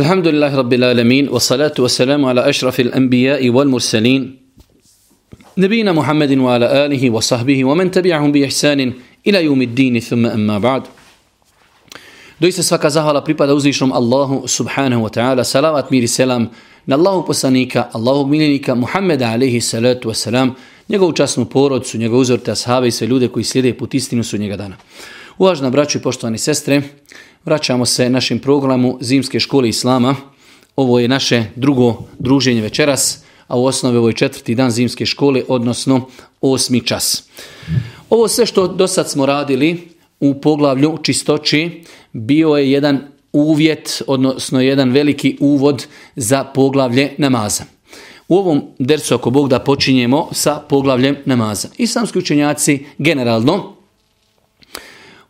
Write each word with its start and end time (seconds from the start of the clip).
الحمد 0.00 0.26
لله 0.28 0.56
رب 0.56 0.72
العالمين 0.72 1.28
والصلاة 1.28 1.72
والسلام 1.78 2.24
على 2.24 2.48
أشرف 2.48 2.80
الأنبياء 2.80 3.50
والمرسلين 3.50 4.36
نبينا 5.58 5.92
محمد 5.92 6.38
وعلى 6.38 6.86
آله 6.86 7.10
وصحبه 7.10 7.64
ومن 7.64 7.90
تبعهم 7.90 8.32
بإحسان 8.32 8.92
إلى 9.26 9.44
يوم 9.44 9.62
الدين 9.62 10.00
ثم 10.00 10.26
أما 10.26 10.58
بعد 10.58 10.82
Doista 12.40 12.62
svaka 12.62 12.90
zahvala 12.92 13.24
pripada 13.24 13.54
uzvišnom 13.56 13.92
Allahu 13.96 14.44
subhanahu 14.44 15.02
wa 15.02 15.08
ta'ala. 15.08 15.40
Salavat 15.40 15.88
mir 15.90 16.04
i 16.04 16.08
selam 16.08 16.52
na 16.86 16.96
Allahu 16.96 17.24
poslanika, 17.26 17.88
Allahog 17.96 18.28
miljenika 18.28 18.74
Muhammeda 18.74 19.32
alaihi 19.32 19.60
salatu 19.60 20.08
wa 20.08 20.14
salam, 20.14 20.54
njegovu 20.88 21.12
časnu 21.12 21.44
porodcu, 21.44 21.98
njegovu 21.98 22.20
uzorte 22.20 22.50
ashave 22.52 22.88
i 22.88 22.90
sve 22.90 23.06
ljude 23.06 23.28
koji 23.28 23.44
slijede 23.44 23.78
put 23.78 23.94
istinu 23.94 24.24
su 24.24 24.38
njega 24.38 24.56
dana. 24.56 24.76
Uvažna 25.38 25.70
braću 25.70 25.98
i 25.98 26.02
poštovani 26.02 26.38
sestre, 26.38 26.82
vraćamo 27.45 27.85
se 27.85 28.09
našim 28.09 28.39
programu 28.39 28.97
Zimske 29.01 29.39
škole 29.39 29.69
Islama. 29.69 30.15
Ovo 30.75 30.99
je 30.99 31.07
naše 31.07 31.43
drugo 31.55 32.03
druženje 32.19 32.61
večeras, 32.61 33.23
a 33.47 33.57
u 33.57 33.65
osnovi 33.65 33.97
ovo 33.97 34.07
je 34.07 34.15
četvrti 34.15 34.55
dan 34.55 34.71
Zimske 34.71 35.05
škole, 35.05 35.43
odnosno 35.47 36.07
osmi 36.41 36.81
čas. 36.81 37.23
Ovo 38.09 38.27
sve 38.27 38.45
što 38.45 38.67
do 38.67 38.87
sad 38.87 39.09
smo 39.09 39.25
radili 39.25 39.89
u 40.19 40.41
poglavlju 40.41 40.97
čistoći 41.03 41.83
bio 42.13 42.49
je 42.49 42.71
jedan 42.71 42.99
uvjet, 43.33 44.01
odnosno 44.07 44.61
jedan 44.61 44.91
veliki 44.91 45.37
uvod 45.39 45.87
za 46.15 46.43
poglavlje 46.43 47.13
namaza. 47.17 47.63
U 48.27 48.37
ovom 48.37 48.61
dercu, 48.79 49.15
ako 49.15 49.29
Bog 49.29 49.49
da 49.49 49.59
počinjemo 49.59 50.27
sa 50.31 50.55
poglavljem 50.69 51.15
namaza. 51.25 51.67
Islamski 51.77 52.19
učenjaci 52.19 52.85
generalno 52.97 53.80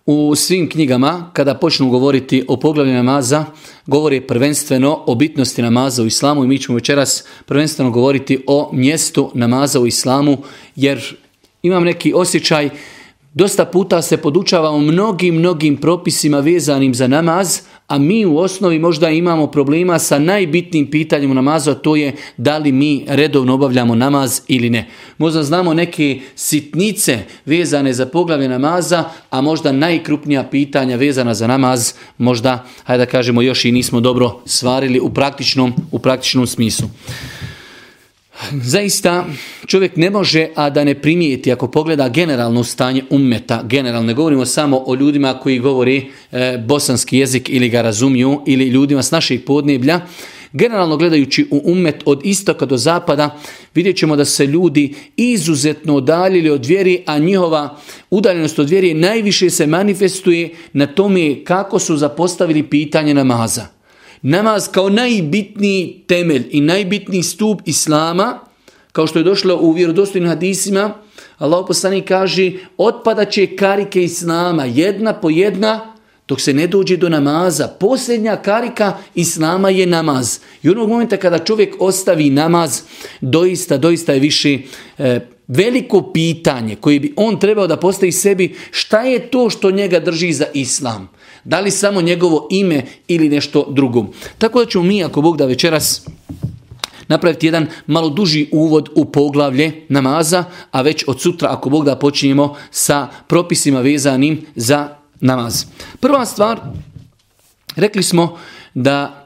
u 0.06 0.36
svim 0.36 0.70
knjigama, 0.70 1.30
kada 1.34 1.54
počnu 1.56 1.90
govoriti 1.90 2.46
o 2.48 2.58
poglavlju 2.58 2.94
namaza, 2.94 3.46
govori 3.88 4.22
prvenstveno 4.22 5.04
o 5.06 5.16
bitnosti 5.16 5.62
namaza 5.62 6.04
u 6.04 6.06
islamu 6.06 6.44
i 6.44 6.48
mi 6.48 6.60
ćemo 6.60 6.76
večeras 6.76 7.24
prvenstveno 7.46 7.92
govoriti 7.92 8.44
o 8.48 8.70
mjestu 8.74 9.32
namaza 9.34 9.80
u 9.80 9.88
islamu, 9.88 10.38
jer 10.76 11.16
imam 11.64 11.84
neki 11.84 12.14
osjećaj, 12.14 12.70
dosta 13.34 13.66
puta 13.66 14.02
se 14.02 14.18
podučavamo 14.18 14.78
mnogim, 14.78 15.36
mnogim 15.36 15.78
propisima 15.78 16.40
vezanim 16.40 16.94
za 16.94 17.08
namaz, 17.08 17.60
a 17.92 17.98
mi 17.98 18.26
u 18.26 18.38
osnovi 18.38 18.80
možda 18.80 19.10
imamo 19.10 19.48
problema 19.48 20.00
sa 20.00 20.20
najbitnijim 20.20 20.92
pitanjem 20.92 21.32
u 21.32 21.34
namazu, 21.34 21.72
a 21.72 21.76
to 21.76 21.96
je 21.96 22.16
da 22.38 22.58
li 22.58 22.72
mi 22.72 23.06
redovno 23.08 23.54
obavljamo 23.54 23.96
namaz 23.96 24.42
ili 24.48 24.70
ne. 24.70 24.88
Možda 25.18 25.44
znamo 25.44 25.74
neke 25.74 26.20
sitnice 26.36 27.20
vezane 27.46 27.94
za 27.94 28.06
poglavlje 28.06 28.50
namaza, 28.50 29.04
a 29.30 29.42
možda 29.42 29.72
najkrupnija 29.72 30.44
pitanja 30.44 30.96
vezana 30.96 31.34
za 31.34 31.48
namaz, 31.48 31.94
možda, 32.18 32.66
hajde 32.84 33.06
da 33.06 33.12
kažemo, 33.12 33.42
još 33.42 33.66
i 33.66 33.72
nismo 33.72 34.00
dobro 34.00 34.40
svarili 34.46 35.00
u 35.00 35.10
praktičnom, 35.10 35.74
u 35.92 36.00
praktičnom 36.00 36.48
smislu. 36.48 36.90
Zaista 38.64 39.26
čovjek 39.68 39.96
ne 39.96 40.10
može, 40.10 40.48
a 40.56 40.70
da 40.70 40.84
ne 40.84 40.96
primijeti 40.96 41.52
ako 41.52 41.68
pogleda 41.68 42.10
generalno 42.10 42.64
stanje 42.64 43.04
ummeta, 43.10 43.64
generalno 43.64 44.08
ne 44.08 44.14
govorimo 44.14 44.46
samo 44.46 44.84
o 44.86 44.96
ljudima 44.96 45.34
koji 45.34 45.60
govori 45.60 46.12
e, 46.32 46.58
bosanski 46.68 47.18
jezik 47.18 47.50
ili 47.50 47.70
ga 47.70 47.82
razumiju 47.82 48.42
ili 48.48 48.68
ljudima 48.68 49.04
s 49.04 49.12
naših 49.12 49.40
podneblja, 49.40 50.02
Generalno 50.54 50.98
gledajući 50.98 51.48
u 51.52 51.62
ummet 51.66 52.04
od 52.06 52.22
istoka 52.24 52.66
do 52.66 52.78
zapada 52.78 53.40
vidjet 53.76 53.98
ćemo 53.98 54.16
da 54.16 54.26
se 54.26 54.46
ljudi 54.46 54.96
izuzetno 55.18 55.96
odaljili 55.96 56.50
od 56.50 56.66
vjeri, 56.66 57.04
a 57.06 57.18
njihova 57.18 57.78
udaljenost 58.10 58.60
od 58.60 58.70
vjeri 58.70 58.94
najviše 58.94 59.50
se 59.50 59.68
manifestuje 59.68 60.50
na 60.74 60.88
tome 60.88 61.44
kako 61.44 61.80
su 61.80 61.98
zapostavili 61.98 62.64
pitanje 62.64 63.14
namaza. 63.14 63.81
Namaz 64.22 64.68
kao 64.72 64.90
najbitniji 64.90 66.04
temelj 66.08 66.48
i 66.52 66.62
najbitniji 66.62 67.24
stup 67.24 67.62
Islama, 67.66 68.40
kao 68.92 69.08
što 69.08 69.20
je 69.20 69.24
došlo 69.24 69.58
u 69.62 69.72
vjerodostojnim 69.72 70.30
hadisima, 70.30 70.94
Allah 71.38 71.66
poslani 71.68 72.02
kaže, 72.02 72.52
otpada 72.78 73.26
će 73.26 73.56
karike 73.56 74.04
Islama 74.04 74.66
jedna 74.66 75.14
po 75.14 75.30
jedna, 75.30 75.94
dok 76.28 76.42
se 76.42 76.54
ne 76.54 76.68
dođe 76.68 76.98
do 76.98 77.10
namaza. 77.10 77.68
Posljednja 77.68 78.36
karika 78.36 78.98
Islama 79.16 79.70
je 79.70 79.86
namaz. 79.86 80.40
I 80.64 80.70
onog 80.70 80.90
momenta 80.90 81.18
kada 81.18 81.40
čovjek 81.40 81.76
ostavi 81.80 82.30
namaz, 82.30 82.82
doista, 83.22 83.78
doista 83.78 84.14
je 84.14 84.20
više 84.20 84.58
e, 84.98 85.20
veliko 85.48 86.12
pitanje 86.14 86.76
koje 86.76 87.00
bi 87.00 87.14
on 87.16 87.40
trebao 87.40 87.68
da 87.68 87.78
postavi 87.78 88.12
sebi, 88.12 88.56
šta 88.72 89.02
je 89.02 89.20
to 89.20 89.50
što 89.50 89.72
njega 89.72 90.00
drži 90.00 90.34
za 90.34 90.46
Islam? 90.54 91.10
Da 91.44 91.60
li 91.60 91.72
samo 91.72 92.02
njegovo 92.02 92.48
ime 92.52 92.86
ili 93.08 93.30
nešto 93.30 93.66
drugo. 93.70 94.06
Tako 94.38 94.60
da 94.60 94.70
ćemo 94.70 94.84
mi, 94.84 95.04
ako 95.04 95.22
Bog 95.22 95.38
da 95.38 95.46
večeras 95.46 96.06
napraviti 97.08 97.48
jedan 97.48 97.68
malo 97.88 98.10
duži 98.10 98.48
uvod 98.52 98.90
u 98.96 99.06
poglavlje 99.06 99.86
namaza, 99.90 100.44
a 100.72 100.82
već 100.82 101.04
od 101.08 101.22
sutra, 101.22 101.50
ako 101.52 101.70
Bog 101.70 101.86
da 101.86 101.96
počinjemo 101.96 102.56
sa 102.72 103.08
propisima 103.28 103.82
vezanim 103.82 104.46
za 104.56 104.90
namaz. 105.20 105.66
Prva 106.00 106.26
stvar, 106.26 106.60
rekli 107.76 108.04
smo 108.04 108.38
da 108.74 109.21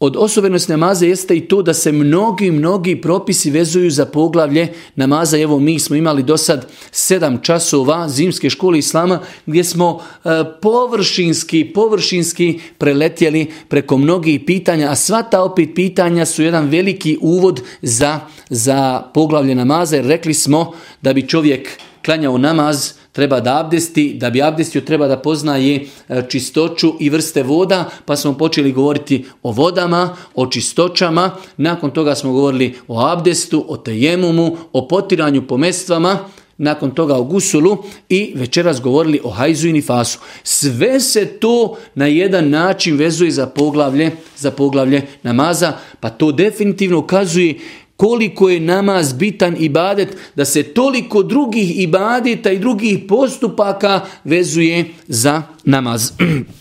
od 0.00 0.16
osobenosti 0.16 0.72
namaza 0.72 1.06
jeste 1.06 1.36
i 1.36 1.48
to 1.48 1.62
da 1.62 1.74
se 1.74 1.92
mnogi, 1.92 2.50
mnogi 2.50 3.00
propisi 3.00 3.50
vezuju 3.50 3.90
za 3.90 4.06
poglavlje 4.06 4.68
namaza. 4.96 5.38
Evo 5.38 5.58
mi 5.58 5.78
smo 5.78 5.96
imali 5.96 6.22
do 6.22 6.36
sad 6.36 6.66
sedam 6.90 7.38
časova 7.42 8.08
zimske 8.08 8.50
škole 8.50 8.78
Islama 8.78 9.20
gdje 9.46 9.64
smo 9.64 10.00
e, 10.24 10.28
površinski, 10.62 11.64
površinski 11.74 12.60
preletjeli 12.78 13.46
preko 13.68 13.98
mnogih 13.98 14.40
pitanja, 14.46 14.90
a 14.90 14.96
sva 14.96 15.22
ta 15.22 15.42
opet 15.42 15.68
pitanja 15.74 16.26
su 16.26 16.42
jedan 16.42 16.68
veliki 16.68 17.18
uvod 17.20 17.60
za, 17.82 18.20
za 18.50 19.02
poglavlje 19.14 19.54
namaza 19.54 19.96
jer 19.96 20.06
rekli 20.06 20.34
smo 20.34 20.72
da 21.02 21.12
bi 21.12 21.28
čovjek 21.28 21.68
klanjao 22.06 22.38
namaz 22.38 22.92
treba 23.12 23.40
da 23.40 23.60
abdesti, 23.60 24.14
da 24.14 24.30
bi 24.30 24.42
abdestio 24.42 24.80
treba 24.80 25.06
da 25.06 25.18
poznaje 25.18 25.86
e, 26.08 26.22
čistoću 26.28 26.94
i 27.00 27.10
vrste 27.10 27.42
voda, 27.42 27.90
pa 28.04 28.16
smo 28.16 28.38
počeli 28.38 28.72
govoriti 28.72 29.24
o 29.42 29.52
vodama, 29.52 30.16
o 30.34 30.46
čistoćama, 30.46 31.30
nakon 31.56 31.90
toga 31.90 32.14
smo 32.14 32.32
govorili 32.32 32.74
o 32.88 33.06
abdestu, 33.06 33.64
o 33.68 33.76
tejemumu, 33.76 34.56
o 34.72 34.88
potiranju 34.88 35.46
po 35.46 35.56
mestvama, 35.56 36.18
nakon 36.58 36.90
toga 36.90 37.14
o 37.14 37.24
gusulu 37.24 37.76
i 38.08 38.32
večeras 38.34 38.80
govorili 38.80 39.20
o 39.24 39.30
hajzu 39.30 39.68
i 39.68 39.72
nifasu. 39.72 40.18
Sve 40.42 41.00
se 41.00 41.26
to 41.26 41.76
na 41.94 42.06
jedan 42.06 42.50
način 42.50 42.96
vezuje 42.96 43.30
za 43.30 43.46
poglavlje, 43.46 44.10
za 44.36 44.50
poglavlje 44.50 45.02
namaza, 45.22 45.72
pa 46.00 46.10
to 46.10 46.32
definitivno 46.32 46.98
ukazuje 46.98 47.58
koliko 47.96 48.48
je 48.48 48.60
namaz 48.60 49.12
bitan 49.12 49.56
ibadet, 49.58 50.16
da 50.34 50.44
se 50.44 50.62
toliko 50.62 51.22
drugih 51.22 51.80
ibadeta 51.80 52.52
i 52.52 52.58
drugih 52.58 52.98
postupaka 53.08 54.00
vezuje 54.24 54.84
za 55.08 55.42
namaz. 55.64 56.12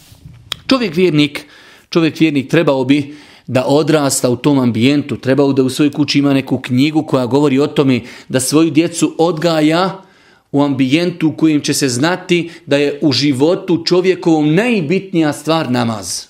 čovjek 0.70 0.96
vjernik, 0.96 1.46
čovjek 1.90 2.20
vjernik 2.20 2.50
trebao 2.50 2.84
bi 2.84 3.16
da 3.48 3.66
odrasta 3.66 4.30
u 4.30 4.36
tom 4.36 4.60
ambijentu, 4.60 5.18
trebao 5.18 5.54
da 5.54 5.64
u 5.64 5.70
svojoj 5.70 5.92
kući 5.92 6.20
ima 6.20 6.34
neku 6.34 6.58
knjigu 6.58 7.04
koja 7.04 7.26
govori 7.26 7.60
o 7.60 7.68
tome 7.68 8.02
da 8.30 8.40
svoju 8.40 8.70
djecu 8.70 9.16
odgaja 9.18 10.02
u 10.52 10.64
ambijentu 10.64 11.28
u 11.28 11.32
kojem 11.32 11.62
će 11.62 11.74
se 11.74 11.90
znati 11.90 12.50
da 12.66 12.78
je 12.78 13.00
u 13.02 13.12
životu 13.12 13.84
čovjekovom 13.86 14.56
najbitnija 14.56 15.34
stvar 15.34 15.72
namaz. 15.72 16.22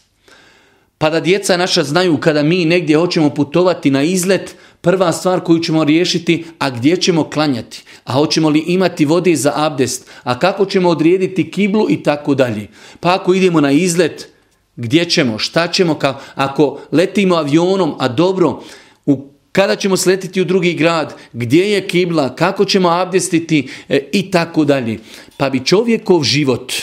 Pa 0.97 1.09
da 1.09 1.19
djeca 1.19 1.57
naša 1.57 1.83
znaju 1.83 2.17
kada 2.17 2.43
mi 2.43 2.65
negdje 2.65 2.97
hoćemo 2.97 3.29
putovati 3.29 3.91
na 3.91 4.03
izlet, 4.03 4.55
prva 4.85 5.11
stvar 5.11 5.39
koju 5.39 5.59
ćemo 5.59 5.83
riješiti, 5.83 6.45
a 6.59 6.69
gdje 6.69 6.97
ćemo 6.97 7.29
klanjati, 7.29 7.83
a 8.03 8.13
hoćemo 8.13 8.49
li 8.49 8.63
imati 8.67 9.05
vode 9.05 9.35
za 9.35 9.51
abdest, 9.55 10.09
a 10.23 10.39
kako 10.39 10.65
ćemo 10.65 10.89
odrijediti 10.89 11.51
kiblu 11.51 11.87
i 11.89 12.03
tako 12.03 12.35
dalje. 12.35 12.67
Pa 12.99 13.15
ako 13.15 13.33
idemo 13.33 13.61
na 13.61 13.71
izlet, 13.71 14.29
gdje 14.75 15.05
ćemo, 15.05 15.39
šta 15.39 15.67
ćemo, 15.67 15.95
kao, 15.95 16.19
ako 16.35 16.79
letimo 16.91 17.35
avionom, 17.35 17.95
a 17.99 18.07
dobro, 18.07 18.61
u 19.05 19.27
kada 19.51 19.75
ćemo 19.75 19.97
sletiti 19.97 20.41
u 20.41 20.45
drugi 20.45 20.73
grad, 20.73 21.15
gdje 21.33 21.71
je 21.71 21.87
kibla, 21.87 22.35
kako 22.35 22.65
ćemo 22.65 22.89
abdestiti? 22.89 23.67
E, 23.89 23.99
i 24.13 24.31
tako 24.31 24.65
dalje. 24.65 24.99
Pa 25.37 25.49
bi 25.49 25.65
čovjekov 25.65 26.23
život, 26.23 26.73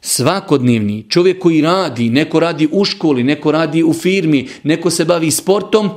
svakodnevni, 0.00 1.06
čovjek 1.08 1.38
koji 1.38 1.60
radi, 1.60 2.10
neko 2.10 2.40
radi 2.40 2.68
u 2.72 2.84
školi, 2.84 3.24
neko 3.24 3.52
radi 3.52 3.82
u 3.82 3.92
firmi, 3.92 4.48
neko 4.62 4.90
se 4.90 5.04
bavi 5.04 5.30
sportom, 5.30 5.90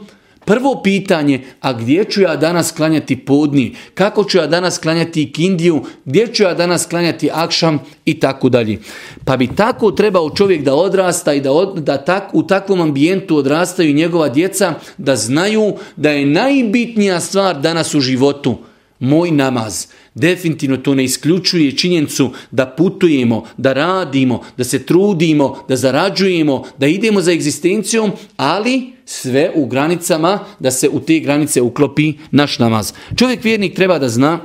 Prvo 0.45 0.81
pitanje, 0.83 1.41
a 1.61 1.73
gdje 1.73 2.05
ću 2.05 2.21
ja 2.21 2.35
danas 2.35 2.71
klanjati 2.71 3.15
podni? 3.15 3.75
Kako 3.93 4.23
ću 4.23 4.37
ja 4.37 4.47
danas 4.47 4.77
klanjati 4.77 5.31
kindiju? 5.31 5.83
Gdje 6.05 6.27
ću 6.27 6.43
ja 6.43 6.53
danas 6.53 6.85
klanjati 6.85 7.29
akšam? 7.33 7.79
I 8.05 8.19
tako 8.19 8.49
dalje. 8.49 8.79
Pa 9.25 9.37
bi 9.37 9.47
tako 9.55 9.91
trebao 9.91 10.29
čovjek 10.29 10.63
da 10.63 10.75
odrasta 10.75 11.33
i 11.33 11.41
da, 11.41 11.49
da 11.75 11.97
tak, 11.97 12.29
u 12.33 12.43
takvom 12.43 12.81
ambijentu 12.81 13.37
odrastaju 13.37 13.93
njegova 13.93 14.29
djeca, 14.29 14.73
da 14.97 15.15
znaju 15.15 15.73
da 15.95 16.09
je 16.09 16.25
najbitnija 16.25 17.19
stvar 17.19 17.61
danas 17.61 17.95
u 17.95 17.99
životu 17.99 18.57
moj 18.99 19.31
namaz. 19.31 19.85
Definitivno 20.15 20.77
to 20.77 20.95
ne 20.95 21.03
isključuje 21.03 21.77
činjenicu 21.77 22.31
da 22.51 22.65
putujemo, 22.65 23.43
da 23.57 23.73
radimo, 23.73 24.43
da 24.57 24.63
se 24.63 24.85
trudimo, 24.85 25.57
da 25.67 25.75
zarađujemo, 25.75 26.63
da 26.77 26.87
idemo 26.87 27.21
za 27.21 27.31
egzistencijom, 27.31 28.11
ali 28.37 28.93
sve 29.11 29.51
u 29.55 29.65
granicama 29.65 30.39
da 30.59 30.71
se 30.71 30.89
u 30.89 30.99
te 30.99 31.19
granice 31.19 31.61
uklopi 31.61 32.13
naš 32.31 32.59
namaz. 32.59 32.93
Čovjek 33.15 33.43
vjernik 33.43 33.75
treba 33.75 33.99
da 33.99 34.09
zna 34.09 34.39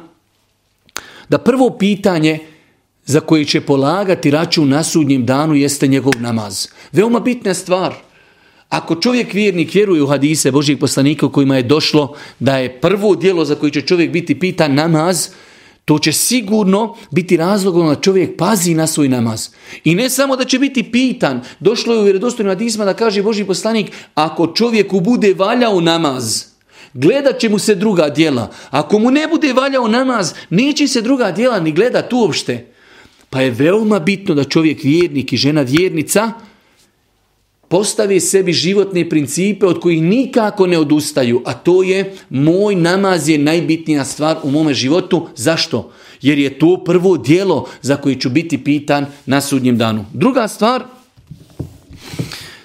da 1.28 1.38
prvo 1.38 1.70
pitanje 1.78 2.38
za 3.04 3.20
koje 3.20 3.44
će 3.44 3.60
polagati 3.60 4.30
račun 4.30 4.68
na 4.68 4.82
sudnjem 4.82 5.26
danu 5.26 5.54
jeste 5.54 5.86
njegov 5.86 6.12
namaz. 6.18 6.68
Veoma 6.92 7.20
bitna 7.20 7.54
stvar. 7.54 7.94
Ako 8.68 8.94
čovjek 8.94 9.32
vjernik 9.32 9.74
vjeruje 9.74 10.02
u 10.02 10.06
hadise 10.06 10.50
Božijeg 10.50 10.78
poslanika 10.78 11.26
u 11.26 11.32
kojima 11.32 11.56
je 11.56 11.62
došlo 11.62 12.16
da 12.38 12.58
je 12.58 12.80
prvo 12.80 13.14
dijelo 13.16 13.44
za 13.44 13.54
koje 13.54 13.72
će 13.72 13.80
čovjek 13.80 14.10
biti 14.10 14.38
pitan 14.38 14.74
namaz, 14.74 15.28
to 15.86 15.98
će 15.98 16.12
sigurno 16.12 16.96
biti 17.10 17.36
razlogom 17.36 17.80
ono 17.80 17.94
da 17.94 18.00
čovjek 18.00 18.36
pazi 18.36 18.74
na 18.74 18.86
svoj 18.86 19.08
namaz. 19.08 19.48
I 19.84 19.94
ne 19.94 20.10
samo 20.10 20.36
da 20.36 20.44
će 20.44 20.58
biti 20.58 20.82
pitan, 20.92 21.40
došlo 21.60 21.94
je 21.94 22.00
u 22.00 22.04
vjerodostojnim 22.04 22.50
hadisma 22.50 22.84
da 22.84 22.94
kaže 22.94 23.22
Boži 23.22 23.44
poslanik, 23.44 23.92
ako 24.14 24.46
čovjeku 24.46 25.00
bude 25.00 25.34
valjao 25.34 25.80
namaz, 25.80 26.44
gledat 26.94 27.38
će 27.38 27.48
mu 27.48 27.58
se 27.58 27.74
druga 27.74 28.08
djela. 28.08 28.50
Ako 28.70 28.98
mu 28.98 29.10
ne 29.10 29.28
bude 29.28 29.52
valjao 29.52 29.88
namaz, 29.88 30.34
neće 30.50 30.88
se 30.88 31.02
druga 31.02 31.32
djela 31.32 31.60
ni 31.60 31.72
gledat 31.72 32.12
uopšte. 32.12 32.66
Pa 33.30 33.40
je 33.40 33.50
veoma 33.50 33.98
bitno 33.98 34.34
da 34.34 34.44
čovjek 34.44 34.82
vjernik 34.82 35.32
i 35.32 35.36
žena 35.36 35.62
vjernica 35.62 36.32
postavi 37.68 38.20
sebi 38.20 38.52
životne 38.52 39.08
principe 39.08 39.66
od 39.66 39.80
kojih 39.80 40.02
nikako 40.02 40.66
ne 40.66 40.78
odustaju, 40.78 41.42
a 41.44 41.54
to 41.54 41.82
je 41.82 42.14
moj 42.30 42.74
namaz 42.74 43.28
je 43.28 43.38
najbitnija 43.38 44.04
stvar 44.04 44.36
u 44.42 44.50
mome 44.50 44.74
životu. 44.74 45.28
Zašto? 45.36 45.90
Jer 46.22 46.38
je 46.38 46.58
to 46.58 46.82
prvo 46.84 47.16
dijelo 47.16 47.68
za 47.82 47.96
koje 47.96 48.20
ću 48.20 48.30
biti 48.30 48.64
pitan 48.64 49.06
na 49.26 49.40
sudnjem 49.40 49.78
danu. 49.78 50.04
Druga 50.12 50.48
stvar, 50.48 50.84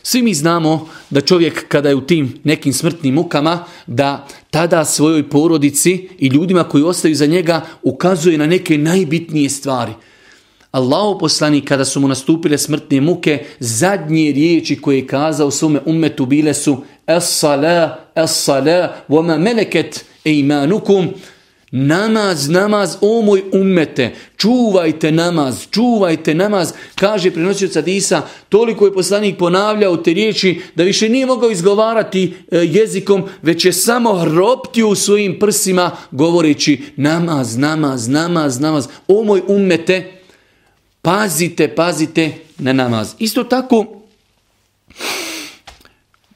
svi 0.04 0.22
mi 0.22 0.34
znamo 0.34 0.88
da 1.10 1.22
čovjek 1.22 1.68
kada 1.68 1.90
je 1.90 1.96
u 1.96 2.02
tim 2.02 2.34
nekim 2.44 2.74
smrtnim 2.74 3.14
mukama, 3.14 3.66
da 3.88 4.28
tada 4.50 4.86
svojoj 4.86 5.30
porodici 5.30 6.10
i 6.20 6.28
ljudima 6.28 6.64
koji 6.64 6.84
ostaju 6.84 7.16
za 7.16 7.26
njega 7.26 7.62
ukazuje 7.84 8.38
na 8.38 8.46
neke 8.46 8.78
najbitnije 8.78 9.50
stvari– 9.50 9.94
Allahu 10.72 11.20
poslanik 11.20 11.68
kada 11.68 11.86
su 11.86 12.00
mu 12.00 12.08
nastupile 12.08 12.58
smrtne 12.58 13.02
muke, 13.02 13.46
zadnje 13.60 14.32
riječi 14.32 14.82
koje 14.82 14.98
je 14.98 15.08
kazao 15.08 15.52
svome 15.52 15.80
ummetu 15.86 16.26
bile 16.26 16.54
su 16.54 16.78
Es-sala, 17.08 17.98
es-sala, 18.16 18.96
vama 19.08 19.38
meleket 19.38 20.06
imanukum. 20.24 21.08
Namaz, 21.74 22.50
namaz, 22.50 22.98
o 23.02 23.22
moj 23.22 23.44
ummete, 23.54 24.14
čuvajte 24.38 25.12
namaz, 25.12 25.68
čuvajte 25.70 26.34
namaz, 26.34 26.74
kaže 26.96 27.32
prenosioc 27.32 27.76
Adisa, 27.76 28.22
toliko 28.50 28.86
je 28.86 28.94
poslanik 28.94 29.38
ponavljao 29.38 29.98
te 29.98 30.14
riječi 30.14 30.62
da 30.76 30.84
više 30.84 31.10
nije 31.10 31.26
mogao 31.26 31.52
izgovarati 31.52 32.34
e, 32.52 32.58
jezikom, 32.58 33.24
već 33.42 33.66
je 33.66 33.74
samo 33.74 34.14
hroptio 34.14 34.88
u 34.88 34.96
svojim 34.96 35.40
prsima 35.40 35.92
govoreći 36.12 36.82
namaz, 36.96 37.58
namaz, 37.58 38.08
namaz, 38.08 38.60
namaz, 38.60 38.88
o 39.08 39.24
moj 39.24 39.42
ummete, 39.48 40.21
Pazite, 41.02 41.76
pazite 41.76 42.34
na 42.58 42.74
namaz. 42.74 43.16
Isto 43.20 43.44
tako, 43.44 43.86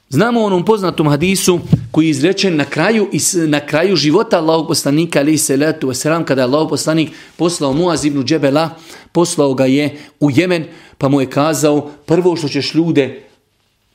znamo 0.09 0.43
onom 0.43 0.65
poznatom 0.65 1.07
hadisu 1.07 1.59
koji 1.91 2.05
je 2.05 2.09
izrečen 2.09 2.55
na 2.55 2.65
kraju, 2.65 3.07
na 3.47 3.59
kraju 3.59 3.95
života 3.95 4.37
Allahog 4.37 4.67
poslanika, 4.67 5.19
ali 5.19 5.37
se 5.37 5.57
letu 5.57 5.87
wasalam, 5.87 6.23
kada 6.23 6.41
je 6.41 6.45
Allahog 6.45 6.69
poslanik 6.69 7.09
poslao 7.35 7.73
Muaz 7.73 8.05
ibn 8.05 8.23
Džebela, 8.23 8.69
poslao 9.11 9.53
ga 9.53 9.65
je 9.65 9.97
u 10.19 10.31
Jemen, 10.31 10.65
pa 10.97 11.09
mu 11.09 11.21
je 11.21 11.29
kazao, 11.29 11.89
prvo 12.05 12.35
što 12.35 12.47
ćeš 12.47 12.73
ljude 12.73 13.23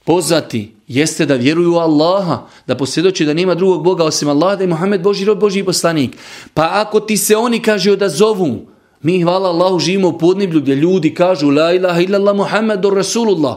pozvati, 0.05 0.75
jeste 0.89 1.27
da 1.27 1.35
vjeruju 1.35 1.73
u 1.73 1.79
Allaha, 1.79 2.47
da 2.67 2.77
posvjedoči 2.77 3.25
da 3.25 3.35
nema 3.35 3.55
drugog 3.55 3.85
Boga 3.85 4.05
osim 4.05 4.29
Allaha, 4.29 4.57
da 4.57 4.63
je 4.63 4.69
Muhammed 4.69 5.03
Boži 5.03 5.25
rob, 5.25 5.39
Boži 5.39 5.65
poslanik. 5.65 6.17
Pa 6.55 6.69
ako 6.73 7.01
ti 7.01 7.17
se 7.17 7.37
oni 7.37 7.63
kaže 7.63 7.97
da 7.97 8.09
zovu, 8.09 8.67
mi, 9.03 9.23
hvala 9.23 9.49
Allahu, 9.49 9.79
živimo 9.79 10.09
u 10.09 10.19
podniblju 10.19 10.61
gdje 10.61 10.75
ljudi 10.75 11.15
kažu 11.15 11.51
La 11.51 11.73
ilaha 11.73 12.01
illallah 12.01 12.37
Muhammedur 12.37 12.95
Rasulullah. 12.95 13.57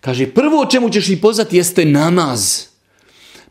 Kaže, 0.00 0.26
prvo 0.26 0.60
o 0.60 0.66
čemu 0.66 0.90
ćeš 0.90 1.08
i 1.08 1.20
pozvati 1.20 1.56
jeste 1.56 1.84
namaz. 1.84 2.70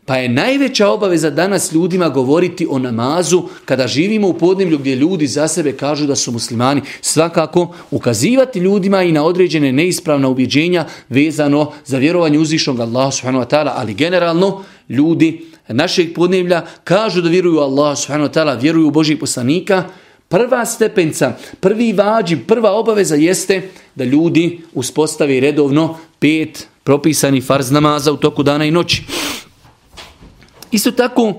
Pa 0.04 0.16
je 0.16 0.28
najveća 0.28 0.88
obaveza 0.88 1.30
danas 1.30 1.72
ljudima 1.72 2.08
govoriti 2.08 2.66
o 2.70 2.78
namazu 2.78 3.42
kada 3.64 3.86
živimo 3.86 4.28
u 4.28 4.34
podneblju 4.34 4.78
gdje 4.78 4.94
ljudi 4.94 5.26
za 5.26 5.48
sebe 5.48 5.72
kažu 5.72 6.06
da 6.06 6.16
su 6.16 6.32
muslimani. 6.32 6.82
Svakako 7.00 7.74
ukazivati 7.90 8.58
ljudima 8.58 9.02
i 9.02 9.12
na 9.12 9.24
određene 9.24 9.72
neispravna 9.72 10.28
ubjeđenja 10.28 10.86
vezano 11.08 11.72
za 11.86 11.98
vjerovanje 11.98 12.38
uzvišnog 12.38 12.80
Allaha 12.80 13.10
subhanahu 13.10 13.44
wa 13.44 13.50
ta'ala, 13.50 13.72
ali 13.76 13.94
generalno 13.94 14.64
ljudi 14.88 15.46
našeg 15.68 16.14
podneblja 16.14 16.66
kažu 16.84 17.20
da 17.20 17.28
vjeruju 17.28 17.58
Allaha 17.58 17.96
subhanahu 17.96 18.30
wa 18.30 18.34
ta'ala, 18.34 18.60
vjeruju 18.60 18.88
u 18.88 18.90
Božih 18.90 19.18
poslanika, 19.18 19.84
Prva 20.30 20.64
stepenca, 20.66 21.32
prvi 21.60 21.92
vađi, 21.92 22.36
prva 22.36 22.70
obaveza 22.72 23.14
jeste 23.14 23.68
da 23.94 24.04
ljudi 24.04 24.60
uspostavi 24.74 25.40
redovno 25.40 25.98
pet 26.18 26.68
propisani 26.84 27.40
farz 27.40 27.70
namaza 27.70 28.12
u 28.12 28.16
toku 28.16 28.42
dana 28.42 28.64
i 28.64 28.70
noći. 28.70 29.02
Isto 30.70 30.90
tako, 30.90 31.34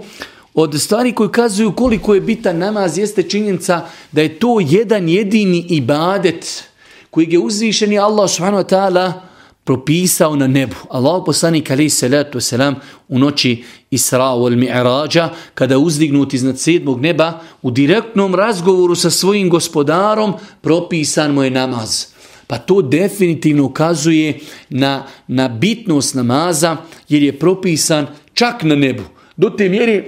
od 0.53 0.81
stvari 0.81 1.15
koje 1.15 1.31
kazuju 1.31 1.71
koliko 1.71 2.13
je 2.13 2.21
bitan 2.21 2.57
namaz 2.57 2.97
jeste 2.97 3.23
činjenica 3.23 3.85
da 4.11 4.21
je 4.21 4.39
to 4.39 4.59
jedan 4.59 5.09
jedini 5.09 5.65
ibadet 5.69 6.63
koji 7.09 7.27
je 7.29 7.39
uzvišeni 7.39 7.99
Allah 7.99 8.29
subhanahu 8.29 8.63
wa 8.63 8.75
ta'ala 8.75 9.13
propisao 9.63 10.35
na 10.35 10.47
nebu. 10.47 10.75
Allah 10.89 11.23
poslanik 11.25 11.71
alaih 11.71 11.93
salatu 11.93 12.39
wasalam 12.39 12.75
u 13.07 13.19
noći 13.19 13.63
Isra 13.91 14.35
wal 14.35 14.55
Mi'rađa, 14.55 15.29
kada 15.53 15.77
uzdignut 15.77 16.33
iznad 16.33 16.59
sedmog 16.59 17.01
neba, 17.01 17.39
u 17.61 17.71
direktnom 17.71 18.35
razgovoru 18.35 18.95
sa 18.95 19.09
svojim 19.09 19.49
gospodarom, 19.49 20.33
propisan 20.61 21.33
mu 21.33 21.43
je 21.43 21.51
namaz. 21.51 22.05
Pa 22.47 22.57
to 22.57 22.81
definitivno 22.81 23.65
ukazuje 23.65 24.39
na, 24.69 25.07
na 25.27 25.47
bitnost 25.47 26.15
namaza, 26.15 26.77
jer 27.09 27.23
je 27.23 27.39
propisan 27.39 28.07
čak 28.33 28.63
na 28.63 28.75
nebu. 28.75 29.03
Do 29.37 29.49
te 29.49 29.69
mjeri, 29.69 30.03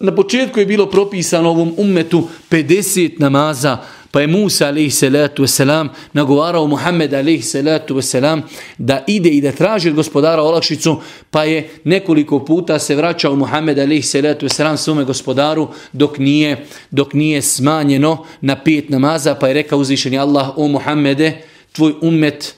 na 0.00 0.14
početku 0.14 0.60
je 0.60 0.66
bilo 0.66 0.86
propisano 0.90 1.50
ovom 1.50 1.74
ummetu 1.76 2.28
50 2.50 3.20
namaza, 3.20 3.78
Pa 4.14 4.20
je 4.20 4.26
Musa 4.26 4.68
alaihi 4.68 4.90
salatu 4.90 5.42
wasalam 5.42 5.88
nagovarao 6.12 6.66
Muhammed 6.66 7.14
alaihi 7.14 7.42
salatu 7.42 7.96
wasalam 7.96 8.42
da 8.78 9.04
ide 9.06 9.28
i 9.28 9.40
da 9.40 9.52
traži 9.52 9.88
od 9.88 9.94
gospodara 9.94 10.42
olakšicu, 10.42 11.00
pa 11.30 11.44
je 11.44 11.70
nekoliko 11.84 12.44
puta 12.44 12.78
se 12.78 12.94
vraćao 12.94 13.36
Muhammed 13.36 13.78
alaihi 13.78 14.02
salatu 14.02 14.46
wasalam 14.46 14.76
svome 14.76 15.04
gospodaru 15.04 15.68
dok 15.92 16.18
nije, 16.18 16.66
dok 16.90 17.14
nije 17.14 17.42
smanjeno 17.42 18.26
na 18.40 18.56
pet 18.56 18.88
namaza, 18.88 19.34
pa 19.34 19.48
je 19.48 19.54
rekao 19.54 19.78
uzvišeni 19.78 20.18
Allah, 20.18 20.58
o 20.58 20.68
Muhammede, 20.68 21.42
tvoj 21.72 21.94
ummet, 22.02 22.54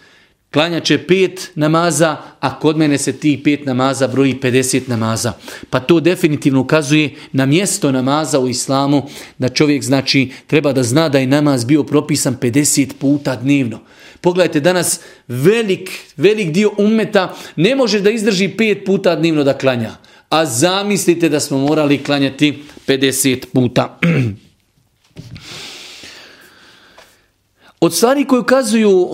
klanja 0.57 0.81
će 0.81 0.99
pet 0.99 1.51
namaza, 1.55 2.17
a 2.41 2.59
kod 2.59 2.77
mene 2.77 2.99
se 2.99 3.13
ti 3.13 3.41
pet 3.45 3.67
namaza 3.67 4.09
broji 4.09 4.35
50 4.43 4.89
namaza. 4.89 5.33
Pa 5.71 5.81
to 5.81 6.01
definitivno 6.01 6.61
ukazuje 6.61 7.15
na 7.33 7.47
mjesto 7.47 7.93
namaza 7.93 8.41
u 8.41 8.49
islamu, 8.49 9.03
da 9.39 9.49
čovjek 9.49 9.83
znači 9.83 10.31
treba 10.47 10.73
da 10.73 10.83
zna 10.83 11.09
da 11.09 11.19
je 11.19 11.27
namaz 11.27 11.65
bio 11.65 11.83
propisan 11.83 12.37
50 12.41 12.93
puta 12.99 13.37
dnevno. 13.37 13.81
Pogledajte, 14.21 14.61
danas 14.61 15.01
velik, 15.29 15.91
velik 16.17 16.53
dio 16.53 16.71
umeta 16.79 17.35
ne 17.57 17.75
može 17.75 18.01
da 18.01 18.11
izdrži 18.11 18.49
pet 18.49 18.85
puta 18.87 19.17
dnevno 19.17 19.45
da 19.45 19.59
klanja. 19.59 19.91
A 20.29 20.47
zamislite 20.47 21.29
da 21.29 21.41
smo 21.41 21.59
morali 21.59 21.99
klanjati 21.99 22.63
50 22.87 23.45
puta. 23.53 23.99
Od 27.81 27.95
stvari 27.95 28.25
koje 28.25 28.41
ukazuju 28.41 29.09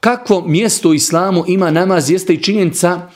kakvo 0.00 0.44
mjesto 0.46 0.88
u 0.88 0.94
islamu 0.94 1.44
ima 1.46 1.70
namaz 1.70 2.10
jeste 2.10 2.34
i 2.34 2.42
činjenica, 2.42 3.08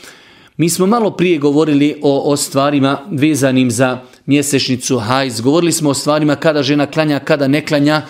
mi 0.57 0.69
smo 0.69 0.87
malo 0.87 1.11
prije 1.11 1.39
govorili 1.39 2.01
o, 2.03 2.33
o 2.33 2.37
stvarima 2.37 2.99
vezanim 3.11 3.71
za 3.71 4.01
mjesečnicu 4.27 4.99
hajz, 4.99 5.41
govorili 5.41 5.73
smo 5.73 5.91
o 5.91 5.95
stvarima 5.95 6.37
kada 6.37 6.63
žena 6.63 6.87
klanja, 6.87 7.19
kada 7.19 7.49
ne 7.49 7.67
klanja. 7.67 8.03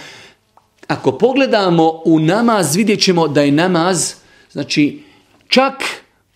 Ako 0.87 1.12
pogledamo 1.12 2.02
u 2.04 2.20
namaz, 2.20 2.76
vidjet 2.76 3.00
ćemo 3.00 3.28
da 3.28 3.42
je 3.42 3.52
namaz, 3.52 4.14
znači 4.52 5.02
čak 5.49 5.75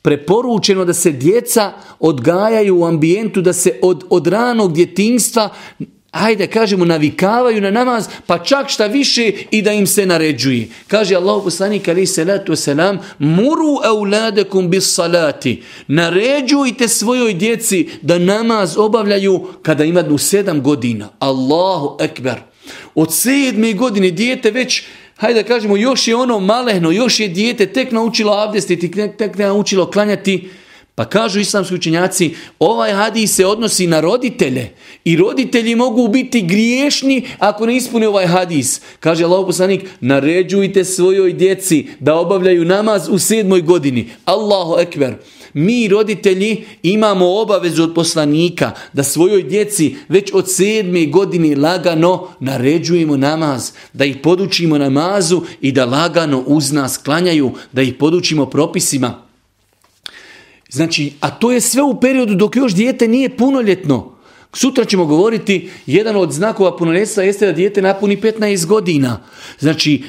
preporučeno 0.02 0.84
da 0.84 0.94
se 0.94 1.10
djeca 1.12 1.72
odgajaju 2.00 2.80
u 2.80 2.84
ambijentu, 2.84 3.40
da 3.40 3.52
se 3.52 3.78
od, 3.82 4.04
od 4.10 4.26
ranog 4.26 4.72
djetinjstva 4.72 5.48
ajde 6.12 6.46
kažemo 6.46 6.84
navikavaju 6.84 7.60
na 7.60 7.70
namaz 7.70 8.08
pa 8.26 8.38
čak 8.38 8.68
šta 8.68 8.86
više 8.86 9.32
i 9.50 9.62
da 9.62 9.72
im 9.72 9.86
se 9.86 10.06
naređuje. 10.06 10.68
Kaže 10.88 11.14
Allah 11.14 11.40
poslanik 11.44 11.88
ali 11.88 12.06
salatu 12.06 12.56
selam 12.56 12.98
muru 13.18 13.78
auladakum 13.84 14.70
bis 14.70 14.94
salati. 14.94 15.62
Naređujte 15.86 16.88
svojoj 16.88 17.34
djeci 17.34 17.88
da 18.02 18.18
namaz 18.18 18.76
obavljaju 18.76 19.48
kada 19.62 19.84
imaju 19.84 20.18
sedam 20.18 20.62
godina. 20.62 21.08
Allahu 21.18 21.96
ekber. 22.00 22.36
Od 22.94 23.14
sedme 23.14 23.72
godine 23.72 24.10
dijete 24.10 24.50
već 24.50 24.82
hajde 25.16 25.42
da 25.42 25.48
kažemo, 25.48 25.76
još 25.76 26.08
je 26.08 26.16
ono 26.16 26.38
malehno, 26.40 26.90
još 26.90 27.20
je 27.20 27.28
dijete 27.28 27.66
tek 27.66 27.92
naučilo 27.92 28.32
abdestiti, 28.32 28.90
tek, 28.90 29.16
tek 29.16 29.38
naučilo 29.38 29.90
klanjati, 29.90 30.50
pa 30.94 31.04
kažu 31.04 31.40
islamski 31.40 31.74
učenjaci, 31.74 32.34
ovaj 32.58 32.92
hadis 32.92 33.34
se 33.34 33.46
odnosi 33.46 33.86
na 33.86 34.00
roditelje 34.00 34.70
i 35.04 35.16
roditelji 35.16 35.74
mogu 35.74 36.08
biti 36.08 36.42
griješni 36.42 37.26
ako 37.38 37.66
ne 37.66 37.76
ispune 37.76 38.08
ovaj 38.08 38.26
hadis. 38.26 38.80
Kaže 39.00 39.24
Allah 39.24 39.46
poslanik, 39.46 39.84
naređujte 40.00 40.84
svojoj 40.84 41.32
djeci 41.32 41.86
da 42.00 42.14
obavljaju 42.14 42.64
namaz 42.64 43.08
u 43.08 43.18
sedmoj 43.18 43.60
godini. 43.60 44.10
Allahu 44.24 44.80
ekber. 44.80 45.14
Mi 45.54 45.88
roditelji 45.88 46.64
imamo 46.82 47.40
obavezu 47.40 47.82
od 47.82 47.94
poslanika 47.94 48.70
da 48.92 49.02
svojoj 49.02 49.42
djeci 49.42 49.96
već 50.08 50.30
od 50.32 50.50
sedme 50.50 51.06
godine 51.06 51.56
lagano 51.56 52.28
naređujemo 52.40 53.16
namaz, 53.16 53.70
da 53.92 54.04
ih 54.04 54.16
podučimo 54.22 54.78
namazu 54.78 55.42
i 55.60 55.72
da 55.72 55.84
lagano 55.84 56.44
uz 56.46 56.72
nas 56.72 56.98
klanjaju, 56.98 57.50
da 57.72 57.82
ih 57.82 57.94
podučimo 57.94 58.46
propisima. 58.46 59.31
Znači, 60.72 61.12
a 61.20 61.30
to 61.30 61.52
je 61.52 61.60
sve 61.60 61.82
u 61.82 62.00
periodu 62.00 62.34
dok 62.34 62.56
još 62.56 62.74
dijete 62.74 63.08
nije 63.08 63.36
punoljetno. 63.36 64.12
Sutra 64.52 64.84
ćemo 64.84 65.06
govoriti, 65.06 65.70
jedan 65.86 66.16
od 66.16 66.32
znakova 66.32 66.76
punoljetstva 66.76 67.22
jeste 67.22 67.46
da 67.46 67.52
dijete 67.52 67.82
napuni 67.82 68.16
15 68.16 68.66
godina. 68.66 69.20
Znači, 69.58 70.02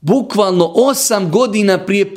bukvalno 0.00 0.64
8 0.64 1.30
godina 1.30 1.78
prije 1.78 2.14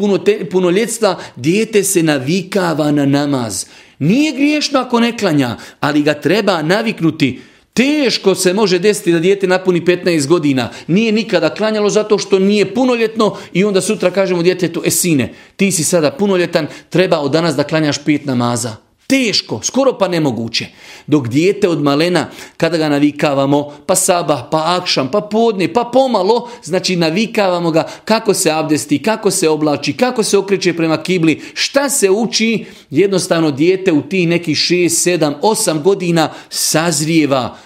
punoljetstva 0.52 1.20
dijete 1.36 1.84
se 1.84 2.04
navikava 2.04 2.92
na 2.92 3.06
namaz. 3.06 3.66
Nije 4.00 4.32
griješno 4.32 4.80
ako 4.80 5.00
ne 5.00 5.18
klanja, 5.18 5.58
ali 5.80 6.04
ga 6.04 6.14
treba 6.14 6.62
naviknuti. 6.62 7.40
Teško 7.78 8.36
se 8.36 8.54
može 8.54 8.80
desiti 8.80 9.12
da 9.12 9.20
dijete 9.20 9.48
napuni 9.48 9.82
15 9.82 10.28
godina. 10.28 10.70
Nije 10.88 11.12
nikada 11.12 11.50
klanjalo 11.50 11.90
zato 11.90 12.18
što 12.18 12.40
nije 12.40 12.74
punoljetno 12.74 13.38
i 13.54 13.64
onda 13.64 13.82
sutra 13.82 14.12
kažemo 14.12 14.44
djetetu, 14.44 14.82
e 14.86 14.90
sine, 14.90 15.34
ti 15.56 15.72
si 15.72 15.84
sada 15.84 16.12
punoljetan, 16.12 16.68
treba 16.90 17.20
od 17.20 17.32
danas 17.32 17.56
da 17.56 17.64
klanjaš 17.64 17.98
pet 18.06 18.26
namaza. 18.26 18.76
Teško, 19.08 19.60
skoro 19.64 19.98
pa 19.98 20.08
nemoguće. 20.08 20.66
Dok 21.08 21.28
dijete 21.28 21.70
od 21.70 21.84
malena, 21.84 22.30
kada 22.58 22.78
ga 22.78 22.90
navikavamo, 22.90 23.74
pa 23.86 23.96
sabah, 23.96 24.40
pa 24.52 24.78
akšam, 24.82 25.12
pa 25.12 25.22
podne, 25.22 25.74
pa 25.74 25.90
pomalo, 25.94 26.50
znači 26.64 26.96
navikavamo 26.96 27.72
ga 27.72 27.88
kako 28.06 28.34
se 28.34 28.52
abdesti, 28.52 29.04
kako 29.04 29.32
se 29.32 29.50
oblači, 29.50 29.94
kako 29.94 30.24
se 30.24 30.38
okreće 30.38 30.74
prema 30.74 31.04
kibli, 31.04 31.42
šta 31.54 31.90
se 31.90 32.10
uči, 32.10 32.66
jednostavno 32.90 33.52
dijete 33.52 33.92
u 33.92 34.02
tih 34.02 34.28
nekih 34.28 34.58
6, 34.58 35.20
7, 35.20 35.34
8 35.42 35.82
godina 35.82 36.30
sazrijeva, 36.50 37.58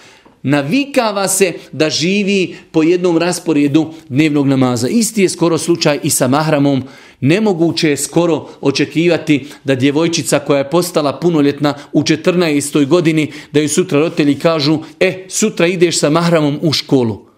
navikava 0.42 1.28
se 1.28 1.52
da 1.72 1.90
živi 1.90 2.56
po 2.70 2.82
jednom 2.82 3.18
rasporedu 3.18 3.92
dnevnog 4.08 4.46
namaza. 4.46 4.88
Isti 4.88 5.22
je 5.22 5.28
skoro 5.28 5.58
slučaj 5.58 6.00
i 6.02 6.10
sa 6.10 6.28
mahramom. 6.28 6.82
Nemoguće 7.20 7.90
je 7.90 7.96
skoro 7.96 8.48
očekivati 8.60 9.46
da 9.64 9.74
djevojčica 9.74 10.38
koja 10.38 10.58
je 10.58 10.70
postala 10.70 11.20
punoljetna 11.20 11.74
u 11.92 12.02
14. 12.02 12.86
godini, 12.86 13.32
da 13.52 13.60
ju 13.60 13.68
sutra 13.68 13.98
roditelji 13.98 14.38
kažu, 14.38 14.78
e, 15.00 15.26
sutra 15.28 15.66
ideš 15.66 15.98
sa 15.98 16.10
mahramom 16.10 16.58
u 16.62 16.72
školu. 16.72 17.32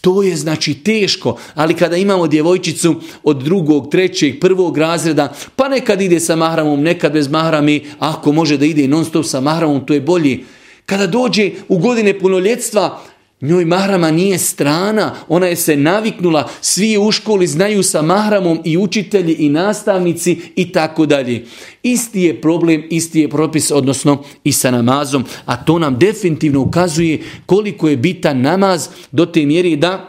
To 0.00 0.22
je 0.22 0.36
znači 0.36 0.74
teško, 0.74 1.36
ali 1.54 1.74
kada 1.74 1.96
imamo 1.96 2.26
djevojčicu 2.26 2.94
od 3.22 3.42
drugog, 3.44 3.90
trećeg, 3.90 4.40
prvog 4.40 4.78
razreda, 4.78 5.32
pa 5.56 5.68
nekad 5.68 6.00
ide 6.02 6.20
sa 6.20 6.36
mahramom, 6.36 6.82
nekad 6.82 7.12
bez 7.12 7.28
mahrami, 7.28 7.84
ako 7.98 8.32
može 8.32 8.56
da 8.56 8.64
ide 8.64 8.88
non 8.88 9.04
stop 9.04 9.24
sa 9.24 9.40
mahramom, 9.40 9.86
to 9.86 9.94
je 9.94 10.00
bolji. 10.00 10.44
Kada 10.86 11.06
dođe 11.06 11.50
u 11.68 11.78
godine 11.78 12.18
punoljetstva, 12.18 13.00
njoj 13.40 13.64
mahrama 13.64 14.10
nije 14.10 14.38
strana, 14.38 15.14
ona 15.28 15.46
je 15.46 15.56
se 15.56 15.76
naviknula, 15.76 16.48
svi 16.60 16.98
u 16.98 17.12
školi 17.12 17.46
znaju 17.46 17.82
sa 17.82 18.02
mahramom 18.02 18.60
i 18.64 18.76
učitelji 18.78 19.34
i 19.34 19.48
nastavnici 19.48 20.40
i 20.56 20.72
tako 20.72 21.06
dalje. 21.06 21.44
Isti 21.82 22.22
je 22.22 22.40
problem, 22.40 22.84
isti 22.90 23.20
je 23.20 23.28
propis, 23.28 23.70
odnosno 23.70 24.22
i 24.44 24.52
sa 24.52 24.70
namazom, 24.70 25.24
a 25.44 25.64
to 25.64 25.78
nam 25.78 25.98
definitivno 25.98 26.60
ukazuje 26.60 27.22
koliko 27.46 27.88
je 27.88 27.96
bitan 27.96 28.40
namaz 28.40 28.88
do 29.12 29.26
te 29.26 29.46
mjeri 29.46 29.76
da 29.76 30.08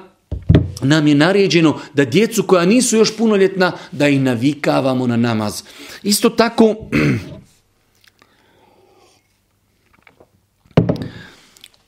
nam 0.81 1.07
je 1.07 1.15
naređeno 1.15 1.79
da 1.93 2.05
djecu 2.05 2.43
koja 2.43 2.65
nisu 2.65 2.97
još 2.97 3.17
punoljetna, 3.17 3.71
da 3.91 4.07
ih 4.07 4.21
navikavamo 4.21 5.07
na 5.07 5.17
namaz. 5.17 5.63
Isto 6.03 6.29
tako, 6.29 6.75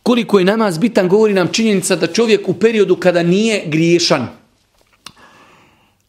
Koliko 0.09 0.39
je 0.39 0.45
namaz 0.45 0.77
bitan, 0.77 1.07
govori 1.07 1.33
nam 1.33 1.47
činjenica 1.47 1.95
da 1.95 2.07
čovjek 2.07 2.49
u 2.49 2.53
periodu 2.53 2.95
kada 2.95 3.23
nije 3.23 3.63
griješan, 3.65 4.27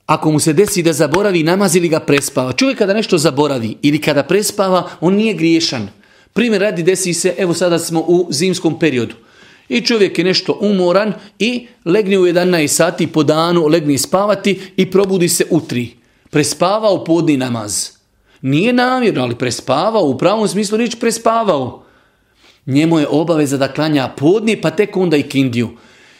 ako 0.06 0.30
mu 0.32 0.40
se 0.40 0.52
desi 0.52 0.82
da 0.82 0.92
zaboravi 0.92 1.42
namaz 1.42 1.76
ili 1.76 1.88
ga 1.88 2.00
prespava, 2.00 2.52
čovjek 2.52 2.78
kada 2.78 2.94
nešto 2.94 3.18
zaboravi 3.18 3.76
ili 3.82 4.00
kada 4.00 4.22
prespava, 4.22 4.88
on 5.00 5.14
nije 5.14 5.34
griješan. 5.34 5.88
Primjer 6.32 6.62
radi 6.62 6.82
desi 6.82 7.14
se, 7.14 7.34
evo 7.38 7.54
sada 7.54 7.78
smo 7.78 8.00
u 8.00 8.28
zimskom 8.30 8.78
periodu. 8.78 9.14
I 9.68 9.80
čovjek 9.80 10.18
je 10.18 10.24
nešto 10.24 10.58
umoran 10.60 11.12
i 11.38 11.66
legne 11.84 12.18
u 12.18 12.24
11 12.26 12.66
sati 12.66 13.06
po 13.06 13.22
danu, 13.22 13.66
legne 13.66 13.98
spavati 13.98 14.60
i 14.76 14.90
probudi 14.90 15.28
se 15.28 15.46
u 15.50 15.60
3. 15.60 15.88
Prespavao 16.30 17.04
podni 17.04 17.36
namaz. 17.36 17.90
Nije 18.42 18.72
namjerno, 18.72 19.22
ali 19.22 19.34
prespavao, 19.34 20.04
u 20.04 20.18
pravom 20.18 20.48
smislu 20.48 20.76
riječ 20.76 20.94
prespavao 21.00 21.89
njemu 22.66 22.98
je 22.98 23.06
obaveza 23.08 23.56
da 23.56 23.72
klanja 23.72 24.08
podni, 24.08 24.60
pa 24.60 24.70
tek 24.70 24.96
onda 24.96 25.16
i 25.16 25.22
kindiju. 25.22 25.70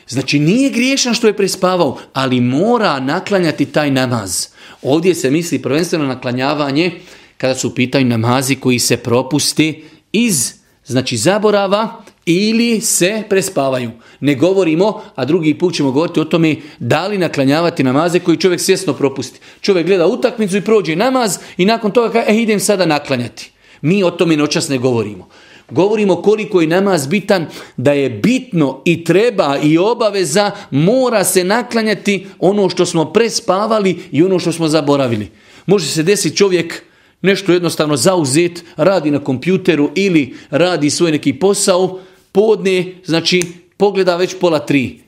Znači 0.09 0.39
nije 0.39 0.71
griješan 0.71 1.15
što 1.15 1.27
je 1.27 1.37
prespavao, 1.37 1.99
ali 2.13 2.41
mora 2.41 3.01
naklanjati 3.01 3.67
taj 3.67 3.91
namaz. 3.91 4.47
Ovdje 4.83 5.15
se 5.15 5.31
misli 5.31 5.63
prvenstveno 5.63 6.05
naklanjavanje 6.07 6.93
kada 7.37 7.55
su 7.55 7.69
u 7.69 7.75
pitanju 7.75 8.09
namazi 8.09 8.57
koji 8.57 8.79
se 8.79 8.97
propusti 8.97 9.85
iz 10.13 10.53
znači 10.87 11.17
zaborava 11.17 12.03
ili 12.27 12.81
se 12.81 13.23
prespavaju. 13.29 13.91
Ne 14.21 14.35
govorimo, 14.35 15.03
a 15.15 15.25
drugi 15.25 15.59
put 15.59 15.75
ćemo 15.75 15.93
govoriti 15.93 16.21
o 16.21 16.25
tome 16.25 16.57
da 16.79 17.07
li 17.07 17.19
naklanjavati 17.19 17.85
namaze 17.85 18.19
koji 18.19 18.37
čovjek 18.37 18.61
svjesno 18.61 18.93
propusti. 18.93 19.41
Čovjek 19.61 19.87
gleda 19.87 20.07
utakmicu 20.07 20.57
i 20.57 20.61
prođe 20.61 20.97
namaz 20.97 21.39
i 21.57 21.65
nakon 21.65 21.91
toga 21.91 22.13
kaže, 22.13 22.27
e, 22.29 22.37
idem 22.37 22.61
sada 22.61 22.87
naklanjati. 22.87 23.51
Mi 23.83 24.03
o 24.03 24.11
tome 24.11 24.37
noćas 24.37 24.69
ne 24.69 24.79
govorimo. 24.79 25.29
Govorimo 25.71 26.17
koliko 26.23 26.61
je 26.61 26.67
namaz 26.67 27.07
bitan, 27.07 27.47
da 27.77 27.93
je 27.93 28.11
bitno 28.11 28.83
i 28.85 29.05
treba 29.05 29.59
i 29.63 29.79
obaveza, 29.79 30.51
mora 30.71 31.25
se 31.25 31.45
naklanjati 31.45 32.27
ono 32.39 32.69
što 32.69 32.87
smo 32.87 33.13
prespavali 33.13 33.99
i 34.13 34.23
ono 34.23 34.39
što 34.39 34.53
smo 34.53 34.69
zaboravili. 34.69 35.31
Može 35.67 35.87
se 35.87 36.03
desiti 36.03 36.37
čovjek 36.37 36.83
nešto 37.23 37.53
jednostavno 37.53 37.97
zauzet, 37.97 38.65
radi 38.77 39.11
na 39.11 39.19
kompjuteru 39.19 39.91
ili 39.95 40.37
radi 40.51 40.91
svoj 40.91 41.11
neki 41.11 41.33
posao, 41.33 42.01
podne, 42.33 42.95
znači 43.05 43.43
pogleda 43.77 44.17
već 44.17 44.35
pola 44.41 44.59
tri. 44.59 45.01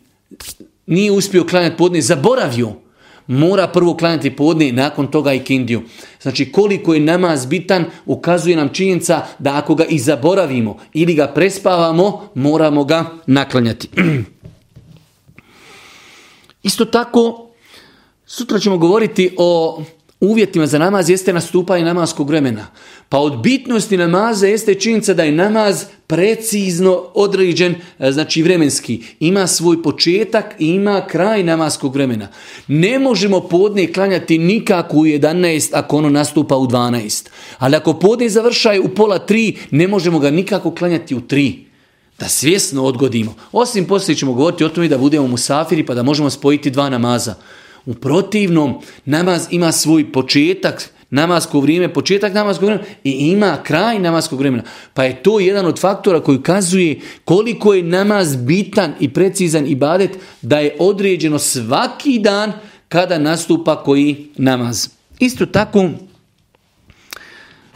Nije 0.86 1.12
uspio 1.12 1.44
klanjati 1.44 1.76
podne, 1.76 2.00
zaboravio 2.00 2.72
mora 3.26 3.68
prvo 3.68 3.96
klanjati 3.96 4.36
podne 4.36 4.68
i 4.68 4.72
nakon 4.72 5.10
toga 5.10 5.32
i 5.32 5.44
kindiju. 5.44 5.82
Znači 6.22 6.52
koliko 6.52 6.94
je 6.94 7.00
namaz 7.00 7.46
bitan 7.46 7.84
ukazuje 8.06 8.56
nam 8.56 8.68
činjenica 8.68 9.26
da 9.38 9.56
ako 9.56 9.74
ga 9.74 9.84
i 9.84 9.98
zaboravimo 9.98 10.78
ili 10.92 11.14
ga 11.14 11.26
prespavamo, 11.26 12.28
moramo 12.34 12.84
ga 12.84 13.04
naklanjati. 13.26 13.88
Isto 16.62 16.84
tako, 16.84 17.48
sutra 18.26 18.58
ćemo 18.58 18.78
govoriti 18.78 19.34
o 19.38 19.82
uvjetima 20.22 20.66
za 20.66 20.78
namaz 20.78 21.10
jeste 21.10 21.32
nastupanje 21.32 21.84
namaskog 21.84 22.28
vremena. 22.28 22.66
Pa 23.08 23.18
od 23.18 23.42
bitnosti 23.42 23.96
namaza 23.96 24.46
jeste 24.46 24.74
činjenica 24.74 25.14
da 25.14 25.22
je 25.22 25.32
namaz 25.32 25.84
precizno 26.06 27.04
određen, 27.14 27.74
e, 27.98 28.12
znači 28.12 28.42
vremenski. 28.42 29.02
Ima 29.20 29.46
svoj 29.46 29.82
početak 29.82 30.54
i 30.58 30.66
ima 30.66 31.06
kraj 31.06 31.42
namaskog 31.42 31.94
vremena. 31.94 32.28
Ne 32.68 32.98
možemo 32.98 33.40
podne 33.40 33.92
klanjati 33.92 34.38
nikako 34.38 34.96
u 34.96 35.04
11 35.04 35.70
ako 35.72 35.96
ono 35.96 36.10
nastupa 36.10 36.56
u 36.56 36.66
12. 36.66 37.28
Ali 37.58 37.76
ako 37.76 37.94
podne 37.94 38.28
završaje 38.28 38.80
u 38.80 38.88
pola 38.88 39.26
3, 39.28 39.56
ne 39.70 39.88
možemo 39.88 40.18
ga 40.18 40.30
nikako 40.30 40.74
klanjati 40.74 41.14
u 41.14 41.20
3 41.20 41.58
da 42.18 42.28
svjesno 42.28 42.84
odgodimo. 42.84 43.34
Osim 43.52 43.84
poslije 43.84 44.16
ćemo 44.16 44.32
govoriti 44.32 44.64
o 44.64 44.68
tome 44.68 44.88
da 44.88 44.98
budemo 44.98 45.26
musafiri 45.26 45.86
pa 45.86 45.94
da 45.94 46.02
možemo 46.02 46.30
spojiti 46.30 46.70
dva 46.70 46.90
namaza. 46.90 47.34
U 47.86 47.94
protivnom, 47.94 48.80
namaz 49.04 49.46
ima 49.50 49.72
svoj 49.72 50.12
početak, 50.12 50.90
namasko 51.10 51.60
vrijeme, 51.60 51.92
početak 51.94 52.34
namaskog 52.34 52.68
vremena 52.68 52.88
i 53.04 53.10
ima 53.10 53.58
kraj 53.62 53.98
namaskog 53.98 54.38
vremena. 54.38 54.62
Pa 54.94 55.04
je 55.04 55.22
to 55.22 55.40
jedan 55.40 55.66
od 55.66 55.80
faktora 55.80 56.20
koji 56.20 56.38
ukazuje 56.38 57.00
koliko 57.24 57.74
je 57.74 57.82
namaz 57.82 58.36
bitan 58.36 58.94
i 59.00 59.08
precizan 59.08 59.66
i 59.66 59.74
badet 59.74 60.10
da 60.42 60.58
je 60.58 60.76
određeno 60.78 61.38
svaki 61.38 62.18
dan 62.18 62.52
kada 62.88 63.18
nastupa 63.18 63.82
koji 63.82 64.28
namaz. 64.36 64.88
Isto 65.18 65.46
tako, 65.46 65.90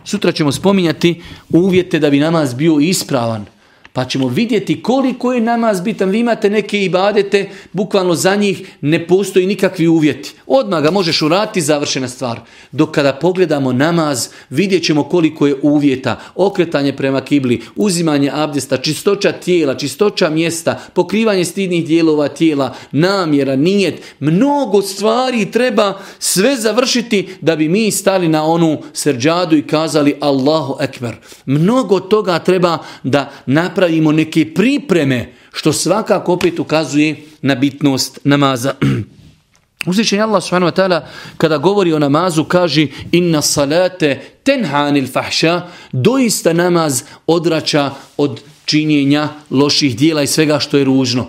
sutra 0.05 0.33
ćemo 0.33 0.53
spominjati 0.53 1.23
uvjete 1.51 1.99
da 1.99 2.11
bi 2.11 2.21
namaz 2.21 2.55
bio 2.55 2.79
ispravan. 2.81 3.56
Pa 3.97 4.05
ćemo 4.05 4.29
vidjeti 4.29 4.83
koliko 4.83 5.33
je 5.33 5.41
namaz 5.41 5.81
bitan. 5.81 6.11
Vi 6.11 6.19
imate 6.19 6.51
neke 6.51 6.85
ibadete, 6.85 7.49
bukvalno 7.73 8.15
za 8.15 8.35
njih 8.35 8.77
ne 8.81 9.07
postoji 9.07 9.47
nikakvi 9.47 9.89
uvjeti. 9.89 10.35
Odmah 10.47 10.83
ga 10.83 10.91
možeš 10.91 11.23
urati, 11.23 11.61
završena 11.61 12.09
stvar. 12.09 12.41
Dok 12.73 12.91
kada 12.91 13.13
pogledamo 13.13 13.73
namaz, 13.73 14.29
vidjet 14.51 14.85
ćemo 14.85 15.05
koliko 15.05 15.47
je 15.47 15.57
uvjeta. 15.63 16.21
Okretanje 16.35 16.97
prema 16.97 17.21
kibli, 17.21 17.63
uzimanje 17.77 18.31
abdesta, 18.35 18.77
čistoća 18.77 19.33
tijela, 19.33 19.75
čistoća 19.75 20.31
mjesta, 20.31 20.81
pokrivanje 20.95 21.45
stidnih 21.45 21.87
dijelova 21.87 22.29
tijela, 22.29 22.75
namjera, 22.93 23.57
nijet. 23.57 24.03
Mnogo 24.21 24.83
stvari 24.83 25.51
treba 25.51 25.99
sve 26.19 26.57
završiti 26.57 27.29
da 27.41 27.57
bi 27.57 27.69
mi 27.69 27.91
stali 27.91 28.29
na 28.29 28.45
onu 28.45 28.79
srđadu 28.93 29.57
i 29.57 29.67
kazali 29.67 30.17
Allahu 30.21 30.77
Ekber. 30.81 31.15
Mnogo 31.47 32.01
toga 32.01 32.39
treba 32.39 32.79
da 33.03 33.31
napravimo 33.47 33.86
napravimo 33.87 34.13
neke 34.13 34.55
pripreme, 34.55 35.33
što 35.53 35.73
svakako 35.73 36.33
opet 36.33 36.59
ukazuje 36.59 37.17
na 37.43 37.55
bitnost 37.55 38.19
namaza. 38.25 38.75
Uzvišen 39.91 40.21
Allah 40.21 40.43
subhanahu 40.43 40.73
wa 40.73 40.77
ta'ala 40.77 41.01
kada 41.37 41.59
govori 41.59 41.93
o 41.93 41.99
namazu 41.99 42.45
kaže 42.45 42.87
inna 43.13 43.43
salate 43.43 44.21
tenhanil 44.43 45.07
fahša 45.07 45.63
doista 45.93 46.53
namaz 46.53 47.03
odrača 47.27 47.91
od 48.17 48.41
činjenja 48.65 49.29
loših 49.51 49.97
dijela 49.97 50.23
i 50.23 50.27
svega 50.27 50.59
što 50.59 50.79
je 50.79 50.85
ružno. 50.85 51.27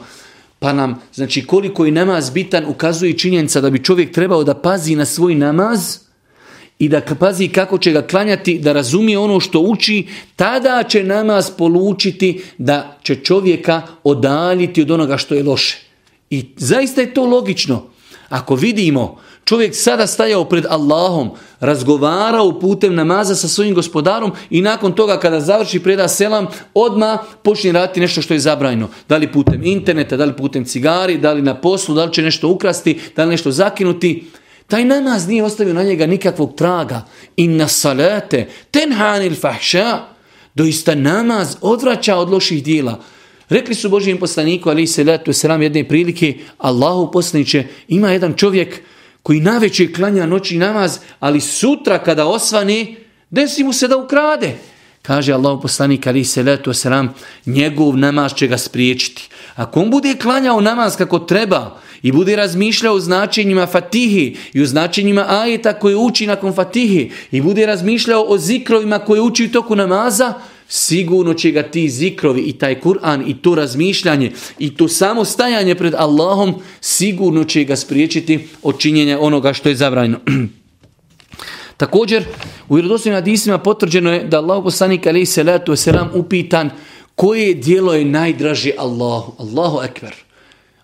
Pa 0.60 0.74
nam, 0.74 1.00
znači 1.14 1.46
koliko 1.46 1.86
je 1.86 1.92
namaz 1.92 2.30
bitan 2.30 2.66
ukazuje 2.66 3.18
činjenica 3.18 3.62
da 3.62 3.70
bi 3.70 3.84
čovjek 3.84 4.14
trebao 4.14 4.44
da 4.44 4.54
pazi 4.54 4.96
na 4.96 5.06
svoj 5.06 5.36
namaz 5.36 6.07
i 6.80 6.90
da 6.90 7.02
pazi 7.20 7.48
kako 7.48 7.78
će 7.78 7.92
ga 7.92 8.02
klanjati, 8.02 8.60
da 8.60 8.74
razumije 8.74 9.18
ono 9.18 9.40
što 9.40 9.60
uči, 9.60 10.08
tada 10.36 10.84
će 10.90 11.04
namaz 11.04 11.52
polučiti 11.58 12.44
da 12.58 12.98
će 13.04 13.16
čovjeka 13.16 13.82
odaljiti 14.04 14.82
od 14.82 14.92
onoga 14.92 15.18
što 15.18 15.36
je 15.36 15.44
loše. 15.44 15.78
I 16.30 16.46
zaista 16.58 17.02
je 17.02 17.14
to 17.14 17.26
logično. 17.26 17.84
Ako 18.30 18.56
vidimo, 18.56 19.18
čovjek 19.46 19.76
sada 19.76 20.08
stajao 20.08 20.46
pred 20.46 20.66
Allahom, 20.70 21.30
razgovarao 21.60 22.60
putem 22.60 22.96
namaza 22.96 23.36
sa 23.36 23.48
svojim 23.48 23.76
gospodarom 23.76 24.32
i 24.50 24.62
nakon 24.62 24.94
toga 24.94 25.20
kada 25.20 25.40
završi 25.40 25.80
preda 25.80 26.08
selam, 26.08 26.48
odma 26.74 27.18
počne 27.44 27.72
raditi 27.72 28.00
nešto 28.00 28.22
što 28.22 28.34
je 28.34 28.40
zabrajno. 28.40 28.90
Da 29.10 29.18
li 29.18 29.32
putem 29.32 29.64
interneta, 29.64 30.18
da 30.18 30.26
li 30.26 30.36
putem 30.36 30.66
cigari, 30.66 31.18
da 31.18 31.34
li 31.34 31.42
na 31.42 31.56
poslu, 31.56 31.96
da 31.96 32.06
li 32.06 32.14
će 32.14 32.22
nešto 32.22 32.50
ukrasti, 32.50 33.00
da 33.16 33.24
li 33.24 33.30
nešto 33.30 33.52
zakinuti. 33.52 34.26
Taj 34.68 34.86
namaz 34.86 35.28
nije 35.28 35.44
ostavio 35.44 35.74
na 35.74 35.84
njega 35.84 36.06
nikakvog 36.06 36.56
traga. 36.56 37.06
Inna 37.36 37.68
salate 37.68 38.48
tenhanil 38.72 39.36
fahša. 39.36 40.00
Doista 40.56 40.96
namaz 40.96 41.56
odvraća 41.62 42.16
od 42.16 42.30
loših 42.30 42.64
dijela. 42.64 43.00
Rekli 43.50 43.76
su 43.76 43.90
Božijem 43.90 44.18
poslaniku, 44.18 44.70
ali 44.70 44.84
i 44.84 44.88
salatu 44.88 45.34
selam 45.34 45.62
jedne 45.62 45.88
prilike, 45.88 46.38
Allahu 46.58 47.12
poslaniće, 47.12 47.64
ima 47.88 48.12
jedan 48.12 48.34
čovjek 48.34 48.82
koji 49.24 49.40
naveće 49.40 49.94
klanja 49.94 50.26
noći 50.26 50.58
namaz, 50.58 51.00
ali 51.20 51.42
sutra 51.42 52.00
kada 52.04 52.26
osvane, 52.26 52.96
desi 53.30 53.64
mu 53.64 53.74
se 53.74 53.88
da 53.88 53.98
ukrade. 53.98 54.56
Kaže 55.02 55.34
Allah 55.34 55.60
poslanik 55.62 56.08
ali 56.08 56.24
se 56.24 56.44
letu 56.44 56.74
selam, 56.74 57.14
njegov 57.46 57.98
namaz 57.98 58.34
će 58.34 58.48
ga 58.48 58.58
spriječiti. 58.58 59.30
Ako 59.56 59.82
on 59.82 59.92
bude 59.92 60.16
klanjao 60.22 60.62
namaz 60.62 60.96
kako 60.96 61.20
treba, 61.20 61.80
i 62.02 62.12
bude 62.12 62.36
razmišljao 62.36 62.96
o 62.96 63.00
značenjima 63.00 63.66
fatihi 63.66 64.36
i 64.54 64.62
o 64.62 64.66
značenjima 64.66 65.26
ajeta 65.28 65.74
koje 65.74 65.96
uči 65.96 66.28
nakon 66.28 66.54
fatihi 66.54 67.12
i 67.32 67.42
bude 67.42 67.66
razmišljao 67.66 68.24
o 68.28 68.38
zikrovima 68.38 69.00
koje 69.00 69.22
uči 69.22 69.46
u 69.46 69.52
toku 69.52 69.76
namaza, 69.76 70.34
sigurno 70.68 71.34
će 71.34 71.52
ga 71.52 71.64
ti 71.64 71.90
zikrovi 71.90 72.42
i 72.42 72.54
taj 72.54 72.82
Kur'an 72.82 73.24
i 73.28 73.42
to 73.42 73.56
razmišljanje 73.56 74.32
i 74.60 74.76
to 74.76 74.88
samo 74.88 75.26
stajanje 75.26 75.76
pred 75.76 75.94
Allahom 75.98 76.56
sigurno 76.82 77.44
će 77.44 77.64
ga 77.64 77.76
spriječiti 77.76 78.48
od 78.64 78.80
činjenja 78.80 79.20
onoga 79.20 79.54
što 79.54 79.70
je 79.70 79.76
zabranjeno. 79.76 80.20
Također, 81.78 82.26
u 82.70 82.76
vjerodostojnim 82.76 83.18
hadisima 83.18 83.58
potvrđeno 83.58 84.14
je 84.14 84.24
da 84.24 84.38
Allah 84.38 84.64
poslanik 84.64 85.08
alejhi 85.08 85.26
salatu 85.26 85.72
wasalam 85.72 86.08
upitan 86.14 86.70
koje 87.16 87.54
dijelo 87.54 87.94
je 87.94 88.06
najdraže 88.06 88.72
Allahu. 88.78 89.34
Allahu 89.38 89.82
ekber. 89.84 90.27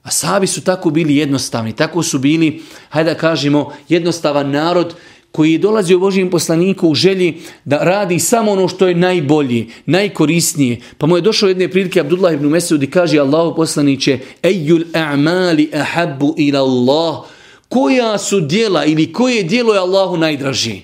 A 0.03 0.11
sahabi 0.11 0.47
su 0.47 0.61
tako 0.61 0.89
bili 0.89 1.15
jednostavni, 1.15 1.75
tako 1.75 2.03
su 2.03 2.19
bili, 2.19 2.61
hajde 2.89 3.13
da 3.13 3.19
kažemo, 3.19 3.73
jednostavan 3.89 4.51
narod 4.51 4.95
koji 5.31 5.57
dolazi 5.57 5.95
u 5.95 5.99
Božijem 5.99 6.29
poslaniku 6.29 6.89
u 6.89 6.95
želji 6.95 7.41
da 7.65 7.77
radi 7.77 8.19
samo 8.19 8.51
ono 8.51 8.67
što 8.67 8.87
je 8.87 8.95
najbolje, 8.95 9.65
najkorisnije. 9.85 10.79
Pa 10.97 11.07
mu 11.07 11.17
je 11.17 11.21
došao 11.21 11.49
jedne 11.49 11.67
prilike 11.67 11.99
Abdullah 11.99 12.33
ibn 12.33 12.47
Mesud 12.47 12.83
i 12.83 12.89
kaže 12.89 13.19
Allahu 13.19 13.55
poslaniće 13.55 14.19
Ejjul 14.43 14.83
a'mali 14.93 15.69
ahabbu 15.73 16.35
ila 16.37 16.59
Allah 16.59 17.23
koja 17.69 18.17
su 18.17 18.39
dijela 18.39 18.85
ili 18.85 19.13
koje 19.13 19.43
dijelo 19.43 19.73
je 19.73 19.79
Allahu 19.79 20.17
najdraži? 20.17 20.81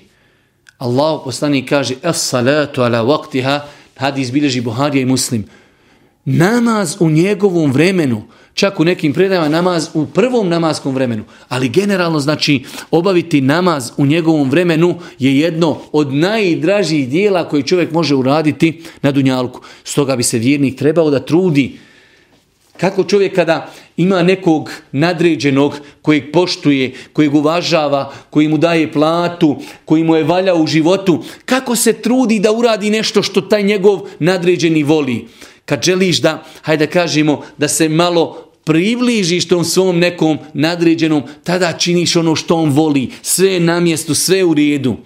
Allahu 0.78 1.24
poslanik 1.24 1.68
kaže 1.68 1.94
as 2.02 2.28
salatu 2.28 2.82
ala 2.82 3.02
waktiha 3.02 3.60
hadis 3.96 4.32
bilježi 4.32 4.60
Buharija 4.60 5.02
i 5.02 5.06
Muslim. 5.06 5.44
Namaz 6.24 6.96
u 7.00 7.10
njegovom 7.10 7.72
vremenu, 7.72 8.22
čak 8.54 8.80
u 8.80 8.84
nekim 8.84 9.12
predajama 9.12 9.48
namaz 9.48 9.88
u 9.94 10.06
prvom 10.06 10.48
namaskom 10.48 10.94
vremenu, 10.94 11.24
ali 11.48 11.68
generalno 11.68 12.20
znači 12.20 12.64
obaviti 12.90 13.40
namaz 13.40 13.90
u 13.96 14.06
njegovom 14.06 14.50
vremenu 14.50 14.94
je 15.18 15.38
jedno 15.38 15.78
od 15.92 16.14
najdražih 16.14 17.08
dijela 17.08 17.48
koje 17.48 17.62
čovjek 17.62 17.92
može 17.92 18.14
uraditi 18.14 18.82
na 19.02 19.12
dunjalku. 19.12 19.60
Stoga 19.84 20.16
bi 20.16 20.22
se 20.22 20.38
vjernik 20.38 20.78
trebao 20.78 21.10
da 21.10 21.24
trudi 21.24 21.78
kako 22.80 23.04
čovjek 23.04 23.34
kada 23.34 23.72
ima 23.96 24.22
nekog 24.22 24.70
nadređenog 24.92 25.80
kojeg 26.02 26.32
poštuje, 26.32 26.92
kojeg 27.12 27.34
uvažava, 27.34 28.12
koji 28.30 28.48
mu 28.48 28.58
daje 28.58 28.92
platu, 28.92 29.56
koji 29.84 30.04
mu 30.04 30.16
je 30.16 30.24
valja 30.24 30.54
u 30.54 30.66
životu, 30.66 31.24
kako 31.44 31.76
se 31.76 31.92
trudi 31.92 32.38
da 32.38 32.52
uradi 32.52 32.90
nešto 32.90 33.22
što 33.22 33.40
taj 33.40 33.62
njegov 33.62 34.00
nadređeni 34.18 34.82
voli 34.82 35.28
kad 35.70 35.82
želiš 35.82 36.18
da, 36.20 36.42
hajde 36.62 36.86
da 36.86 36.92
kažemo, 36.92 37.42
da 37.58 37.68
se 37.68 37.88
malo 37.88 38.50
približiš 38.64 39.48
tom 39.48 39.64
svom 39.64 39.98
nekom 39.98 40.38
nadređenom, 40.54 41.22
tada 41.44 41.72
činiš 41.72 42.16
ono 42.16 42.34
što 42.36 42.56
on 42.56 42.70
voli, 42.70 43.10
sve 43.22 43.60
na 43.60 43.80
mjestu, 43.80 44.14
sve 44.14 44.44
u 44.44 44.54
redu. 44.54 44.96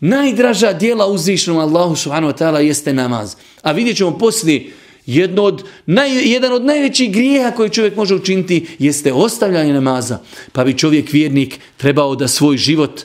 Najdraža 0.00 0.72
dijela 0.72 1.06
uzvišnom 1.06 1.58
Allahu 1.58 1.96
subhanahu 1.96 2.32
wa 2.32 2.38
ta'ala 2.38 2.58
jeste 2.58 2.92
namaz. 2.92 3.34
A 3.62 3.72
vidjet 3.72 3.96
ćemo 3.96 4.18
poslije, 4.18 4.70
jedno 5.06 5.42
od, 5.42 5.64
naj, 5.86 6.30
jedan 6.32 6.52
od 6.52 6.64
najvećih 6.64 7.12
grijeha 7.12 7.50
koji 7.50 7.70
čovjek 7.70 7.96
može 7.96 8.14
učiniti 8.14 8.66
jeste 8.78 9.12
ostavljanje 9.12 9.72
namaza. 9.72 10.18
Pa 10.52 10.64
bi 10.64 10.78
čovjek 10.78 11.12
vjernik 11.12 11.58
trebao 11.76 12.14
da 12.14 12.28
svoj 12.28 12.56
život, 12.56 13.02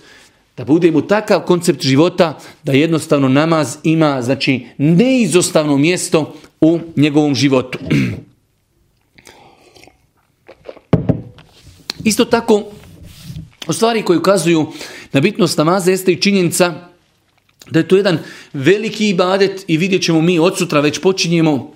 da 0.58 0.66
budemo 0.66 1.02
takav 1.02 1.42
koncept 1.42 1.82
života, 1.82 2.40
da 2.64 2.72
jednostavno 2.72 3.30
namaz 3.30 3.78
ima 3.84 4.22
znači 4.22 4.66
neizostavno 4.78 5.78
mjesto 5.78 6.34
u 6.62 6.80
njegovom 6.96 7.36
životu. 7.36 7.80
Isto 12.04 12.26
tako, 12.26 12.64
o 13.68 13.74
stvari 13.74 14.02
koji 14.02 14.20
ukazuju 14.20 14.68
na 15.14 15.20
bitnost 15.20 15.58
namaza 15.58 15.92
jeste 15.92 16.12
i 16.12 16.22
činjenica 16.22 16.74
da 17.70 17.80
je 17.80 17.88
to 17.88 17.98
jedan 17.98 18.20
veliki 18.54 19.10
ibadet 19.10 19.66
i 19.68 19.78
vidjet 19.78 20.02
ćemo 20.02 20.22
mi 20.22 20.40
od 20.40 20.58
sutra 20.58 20.80
već 20.80 21.00
počinjemo 21.00 21.74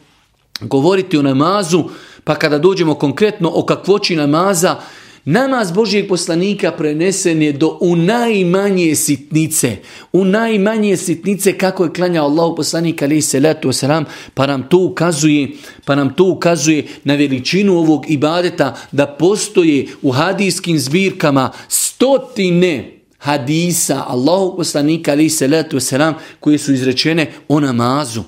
govoriti 0.62 1.18
o 1.18 1.22
namazu, 1.22 1.84
pa 2.24 2.36
kada 2.36 2.58
dođemo 2.58 2.96
konkretno 2.96 3.52
o 3.56 3.66
kakvoći 3.66 4.16
namaza, 4.16 4.80
Namaz 5.26 5.72
Božijeg 5.72 6.08
poslanika 6.08 6.72
prenesen 6.72 7.42
je 7.42 7.54
do 7.54 7.78
u 7.82 7.96
najmanje 7.96 8.96
sitnice. 8.96 9.78
U 10.14 10.26
najmanje 10.26 10.98
sitnice 10.98 11.58
kako 11.58 11.84
je 11.84 11.94
klanjao 11.94 12.26
Allah 12.26 12.54
poslanik 12.56 13.00
se 13.00 13.22
salatu 13.22 13.68
wasalam, 13.70 14.04
pa 14.34 14.48
nam 14.48 14.70
to 14.70 14.78
ukazuje, 14.78 15.48
pa 15.86 15.96
nam 15.96 16.14
to 16.14 16.26
ukazuje 16.26 16.86
na 17.04 17.16
veličinu 17.16 17.78
ovog 17.78 18.06
ibadeta 18.10 18.78
da 18.92 19.08
postoje 19.08 19.88
u 20.02 20.12
hadijskim 20.12 20.80
zbirkama 20.80 21.52
stotine 21.68 23.00
hadisa 23.18 24.06
Allahu 24.08 24.58
poslanika 24.58 25.16
se 25.16 25.30
salatu 25.30 25.78
wasalam 25.78 26.14
koje 26.40 26.58
su 26.58 26.74
izrečene 26.74 27.32
o 27.48 27.60
namazu. 27.60 28.24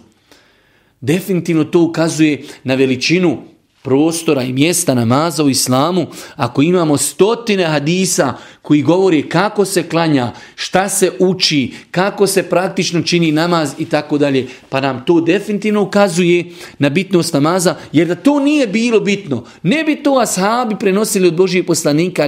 Definitivno 1.02 1.64
to 1.64 1.82
ukazuje 1.82 2.44
na 2.64 2.76
veličinu 2.76 3.53
prostora 3.84 4.44
i 4.44 4.54
mjesta 4.54 4.94
namaza 4.94 5.44
u 5.44 5.50
islamu, 5.50 6.08
ako 6.36 6.62
imamo 6.62 6.98
stotine 6.98 7.66
hadisa 7.66 8.34
koji 8.62 8.82
govori 8.82 9.30
kako 9.30 9.66
se 9.66 9.90
klanja, 9.90 10.32
šta 10.56 10.90
se 10.90 11.12
uči, 11.20 11.74
kako 11.92 12.28
se 12.28 12.44
praktično 12.44 13.02
čini 13.02 13.32
namaz 13.32 13.74
i 13.80 13.86
tako 13.86 14.18
dalje, 14.18 14.48
pa 14.70 14.82
nam 14.82 15.04
to 15.06 15.22
definitivno 15.22 15.82
ukazuje 15.82 16.46
na 16.80 16.90
bitnost 16.90 17.34
namaza, 17.34 17.76
jer 17.92 18.08
da 18.08 18.16
to 18.16 18.40
nije 18.40 18.68
bilo 18.68 19.00
bitno, 19.00 19.44
ne 19.64 19.84
bi 19.84 19.96
to 19.96 20.20
ashabi 20.20 20.76
prenosili 20.80 21.28
od 21.28 21.36
Božijeg 21.36 21.66
poslanika, 21.66 22.28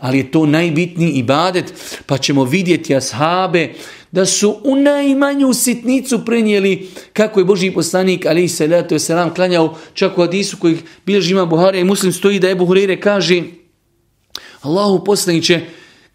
ali 0.00 0.18
je 0.18 0.30
to 0.30 0.46
najbitniji 0.46 1.10
ibadet, 1.10 1.74
pa 2.06 2.18
ćemo 2.18 2.44
vidjeti 2.44 2.96
ashabe, 2.96 3.72
da 4.12 4.26
su 4.26 4.56
u 4.64 4.76
najmanju 4.76 5.52
sitnicu 5.54 6.24
prenijeli 6.24 6.88
kako 7.12 7.40
je 7.40 7.44
Boži 7.44 7.70
poslanik 7.70 8.26
ali 8.26 8.48
se 8.48 8.66
leto 8.66 8.98
se 8.98 9.14
nam 9.14 9.34
klanjao 9.34 9.76
čak 9.94 10.18
u 10.18 10.20
hadisu 10.20 10.56
koji 10.56 10.78
bilježi 11.06 11.32
ima 11.32 11.46
Buhari 11.46 11.80
i 11.80 11.84
muslim 11.84 12.12
stoji 12.12 12.38
da 12.38 12.48
je 12.48 12.54
Buhurire 12.54 13.00
kaže 13.00 13.42
Allahu 14.60 15.04
poslaniće 15.04 15.60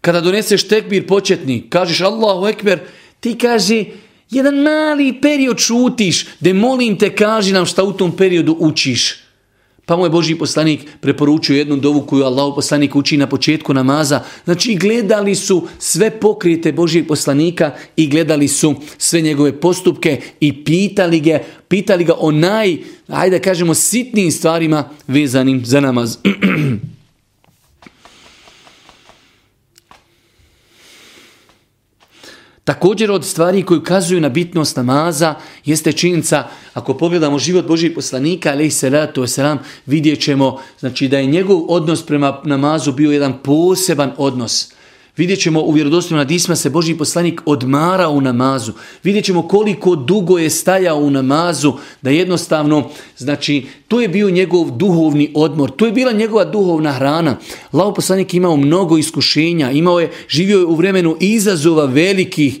kada 0.00 0.20
doneseš 0.20 0.68
tekbir 0.68 1.06
početni 1.06 1.70
kažeš 1.70 2.00
Allahu 2.00 2.46
ekber 2.46 2.80
ti 3.20 3.38
kaže 3.38 3.84
jedan 4.30 4.54
mali 4.54 5.20
period 5.22 5.58
šutiš 5.58 6.26
da 6.40 6.54
molim 6.54 6.98
te 6.98 7.14
kaži 7.14 7.52
nam 7.52 7.66
šta 7.66 7.84
u 7.84 7.92
tom 7.92 8.16
periodu 8.16 8.56
učiš 8.58 9.25
pa 9.86 9.96
mu 9.96 10.04
je 10.06 10.10
Boži 10.10 10.34
poslanik 10.34 10.80
preporučio 11.00 11.56
jednu 11.56 11.76
dovu 11.76 12.00
koju 12.06 12.24
Allah 12.24 12.52
poslanik 12.54 12.96
uči 12.96 13.16
na 13.16 13.26
početku 13.26 13.74
namaza. 13.74 14.20
Znači 14.44 14.74
gledali 14.74 15.34
su 15.34 15.66
sve 15.78 16.10
pokrijete 16.10 16.72
Božijeg 16.72 17.06
poslanika 17.06 17.70
i 17.96 18.08
gledali 18.08 18.48
su 18.48 18.74
sve 18.98 19.20
njegove 19.20 19.60
postupke 19.60 20.20
i 20.40 20.64
pitali 20.64 21.20
ga, 21.20 21.38
pitali 21.68 22.04
ga 22.04 22.14
o 22.18 22.30
naj, 22.30 22.76
ajde 23.08 23.38
kažemo, 23.38 23.74
sitnijim 23.74 24.30
stvarima 24.30 24.88
vezanim 25.06 25.64
za 25.64 25.80
namaz. 25.80 26.16
Također 32.66 33.10
od 33.10 33.24
stvari 33.24 33.62
koje 33.62 33.78
ukazuju 33.78 34.20
na 34.20 34.28
bitnost 34.28 34.76
namaza 34.76 35.34
jeste 35.64 35.92
činjenica, 35.92 36.44
ako 36.74 36.94
pogledamo 36.94 37.38
život 37.38 37.66
Božih 37.66 37.92
poslanika, 37.94 38.50
alaih 38.50 38.74
salatu 38.74 39.22
wasalam, 39.22 39.58
vidjet 39.86 40.20
ćemo 40.20 40.58
znači, 40.80 41.08
da 41.08 41.18
je 41.18 41.26
njegov 41.26 41.62
odnos 41.68 42.06
prema 42.06 42.40
namazu 42.44 42.92
bio 42.92 43.12
jedan 43.12 43.42
poseban 43.42 44.12
odnos. 44.16 44.72
Vidjet 45.16 45.40
ćemo 45.40 45.60
u 45.60 45.72
vjerodostojnom 45.72 46.18
nadisma 46.18 46.56
se 46.56 46.70
Boži 46.70 46.94
poslanik 46.94 47.40
odmara 47.46 48.08
u 48.08 48.20
namazu. 48.20 48.72
Vidjet 49.02 49.24
ćemo 49.24 49.48
koliko 49.48 49.96
dugo 49.96 50.38
je 50.38 50.50
stajao 50.50 50.98
u 50.98 51.10
namazu, 51.10 51.72
da 52.02 52.10
jednostavno, 52.10 52.90
znači, 53.16 53.66
to 53.88 54.00
je 54.00 54.08
bio 54.08 54.30
njegov 54.30 54.70
duhovni 54.70 55.32
odmor, 55.34 55.70
to 55.70 55.86
je 55.86 55.92
bila 55.92 56.12
njegova 56.12 56.44
duhovna 56.44 56.92
hrana. 56.92 57.36
Lao 57.72 57.94
poslanik 57.94 58.34
imao 58.34 58.56
mnogo 58.56 58.98
iskušenja, 58.98 59.70
imao 59.70 60.00
je, 60.00 60.10
živio 60.28 60.58
je 60.58 60.64
u 60.64 60.74
vremenu 60.74 61.16
izazova 61.20 61.84
velikih, 61.84 62.58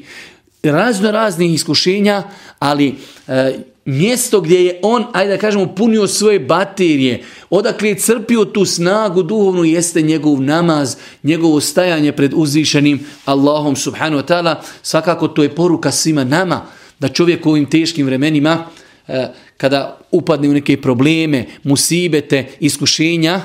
razno 0.62 1.10
raznih 1.10 1.54
iskušenja, 1.54 2.22
ali 2.58 2.94
e, 3.28 3.58
mjesto 3.86 4.40
gdje 4.40 4.64
je 4.64 4.80
on, 4.82 5.04
ajde 5.12 5.32
da 5.32 5.38
kažemo, 5.38 5.74
punio 5.74 6.06
svoje 6.06 6.38
baterije, 6.40 7.22
odakle 7.50 7.88
je 7.88 7.98
crpio 7.98 8.44
tu 8.44 8.64
snagu 8.64 9.22
duhovnu, 9.22 9.64
jeste 9.64 10.02
njegov 10.02 10.42
namaz, 10.42 10.96
njegovo 11.22 11.60
stajanje 11.60 12.12
pred 12.12 12.32
uzvišenim 12.34 13.06
Allahom 13.24 13.76
subhanu 13.76 14.18
wa 14.18 14.26
ta'ala. 14.26 14.54
Svakako 14.82 15.28
to 15.28 15.42
je 15.42 15.54
poruka 15.54 15.92
svima 15.92 16.24
nama, 16.24 16.66
da 16.98 17.08
čovjek 17.08 17.46
u 17.46 17.50
ovim 17.50 17.70
teškim 17.70 18.06
vremenima, 18.06 18.66
eh, 19.08 19.28
kada 19.56 19.98
upadne 20.10 20.48
u 20.48 20.52
neke 20.52 20.80
probleme, 20.80 21.44
musibete, 21.62 22.46
iskušenja, 22.60 23.40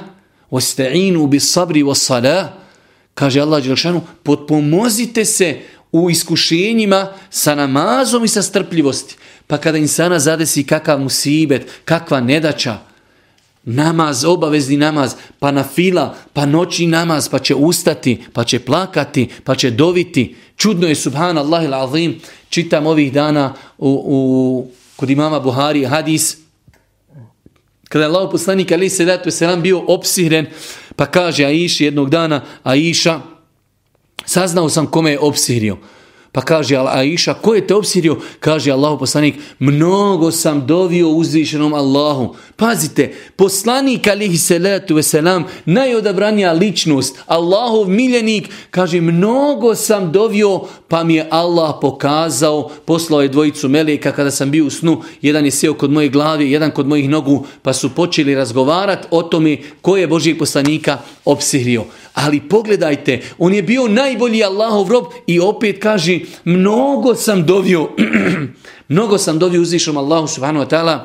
osta'inu 0.50 1.28
bi 1.28 1.40
sabri 1.40 1.84
wa 1.84 1.96
salah, 1.96 2.46
kaže 3.14 3.42
Allah 3.42 3.64
Đelšanu, 3.64 4.02
potpomozite 4.24 5.26
se 5.26 5.58
u 5.92 6.10
iskušenjima 6.10 7.14
sa 7.30 7.56
namazom 7.56 8.26
i 8.26 8.28
sa 8.28 8.42
strpljivosti. 8.42 9.16
Pa 9.48 9.58
kada 9.58 9.78
insana 9.78 10.20
zadesi 10.20 10.64
kakav 10.64 11.00
musibet, 11.00 11.68
kakva 11.86 12.22
nedača, 12.22 12.78
namaz, 13.64 14.26
obavezni 14.26 14.78
namaz, 14.78 15.16
pa 15.40 15.52
na 15.52 15.64
fila, 15.64 16.16
pa 16.34 16.46
noći 16.46 16.88
namaz, 16.88 17.30
pa 17.30 17.40
će 17.40 17.56
ustati, 17.56 18.24
pa 18.34 18.44
će 18.44 18.60
plakati, 18.60 19.30
pa 19.44 19.56
će 19.56 19.72
doviti. 19.72 20.36
Čudno 20.58 20.88
je, 20.88 20.96
subhanallah 20.96 21.64
il 21.64 21.74
azim, 21.74 22.20
čitam 22.50 22.88
ovih 22.88 23.14
dana 23.14 23.54
u, 23.78 24.04
u, 24.06 24.68
kod 24.96 25.10
imama 25.10 25.40
Buhari 25.40 25.86
hadis, 25.86 26.38
kada 27.90 28.06
je 28.06 28.10
Allah 28.10 28.30
poslanik 28.32 28.72
ali 28.72 28.90
se 28.90 29.06
datu 29.06 29.32
se 29.32 29.48
nam 29.48 29.62
bio 29.62 29.84
opsihren, 29.88 30.46
pa 30.96 31.06
kaže 31.06 31.46
Aisha 31.46 31.84
jednog 31.84 32.10
dana, 32.10 32.42
Aisha, 32.64 33.20
saznao 34.26 34.70
sam 34.70 34.88
kome 34.88 35.12
je 35.12 35.20
opsihrio. 35.20 35.78
Pa 36.32 36.42
kaže 36.42 36.80
Aisha, 36.80 37.34
ko 37.36 37.60
je 37.60 37.68
te 37.68 37.76
obsirio? 37.76 38.16
Kaže 38.40 38.72
Allahu 38.72 39.04
poslanik, 39.04 39.36
mnogo 39.60 40.32
sam 40.32 40.64
dovio 40.68 41.10
uzvišenom 41.10 41.74
Allahu. 41.74 42.36
Pazite, 42.56 43.12
poslanik 43.36 44.08
alihi 44.08 44.38
salatu 44.38 44.96
veselam, 44.96 45.44
najodabranija 45.66 46.54
ličnost, 46.54 47.20
Allahov 47.28 47.90
miljenik, 47.90 48.48
kaže, 48.72 49.02
mnogo 49.02 49.76
sam 49.76 50.12
dovio, 50.12 50.62
pa 50.88 51.04
mi 51.04 51.16
je 51.16 51.28
Allah 51.30 51.76
pokazao, 51.82 52.70
poslao 52.86 53.22
je 53.22 53.28
dvojicu 53.28 53.70
meleka 53.70 54.12
kada 54.12 54.32
sam 54.32 54.52
bio 54.52 54.66
u 54.66 54.70
snu, 54.70 55.02
jedan 55.22 55.46
je 55.46 55.52
sjeo 55.52 55.74
kod 55.74 55.92
moje 55.92 56.10
glave, 56.10 56.52
jedan 56.52 56.72
kod 56.72 56.88
mojih 56.88 57.10
nogu, 57.10 57.46
pa 57.62 57.74
su 57.74 57.90
počeli 57.90 58.36
razgovarati 58.36 59.08
o 59.12 59.24
tome 59.24 59.58
ko 59.82 59.98
je 59.98 60.08
Božijeg 60.08 60.40
poslanika 60.40 60.98
obsirio. 61.26 61.86
Ali 62.14 62.42
pogledajte, 62.42 63.22
on 63.38 63.54
je 63.54 63.64
bio 63.64 63.88
najbolji 63.88 64.44
Allahov 64.44 64.90
rob 64.90 65.06
i 65.28 65.40
opet 65.40 65.78
kaže, 65.82 66.20
mnogo 66.46 67.16
sam 67.16 67.46
dovio, 67.46 67.90
mnogo 68.94 69.18
sam 69.18 69.40
dovio 69.40 69.62
uzvišom 69.62 69.98
Allahu 69.98 70.28
subhanahu 70.28 70.66
wa 70.66 70.70
ta'ala, 70.70 71.00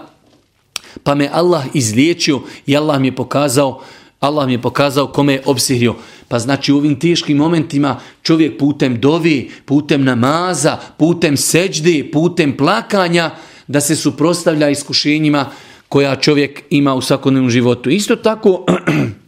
pa 1.02 1.14
me 1.14 1.28
Allah 1.32 1.64
izliječio 1.74 2.40
i 2.66 2.76
Allah 2.76 3.00
mi 3.00 3.08
je 3.08 3.16
pokazao, 3.16 3.80
Allah 4.20 4.46
mi 4.46 4.52
je 4.52 4.62
pokazao 4.62 5.06
kome 5.06 5.32
je 5.32 5.42
obsihrio. 5.46 5.94
Pa 6.28 6.38
znači 6.38 6.72
u 6.72 6.76
ovim 6.76 7.00
teškim 7.00 7.36
momentima 7.36 8.00
čovjek 8.22 8.58
putem 8.58 9.00
dovi, 9.00 9.50
putem 9.64 10.04
namaza, 10.04 10.78
putem 10.96 11.36
seđde, 11.36 12.10
putem 12.12 12.56
plakanja, 12.56 13.30
da 13.66 13.80
se 13.80 13.96
suprostavlja 13.96 14.70
iskušenjima 14.70 15.46
koja 15.88 16.16
čovjek 16.16 16.62
ima 16.70 16.94
u 16.94 17.00
svakodnevnom 17.00 17.50
životu. 17.50 17.90
Isto 17.90 18.16
tako, 18.16 18.64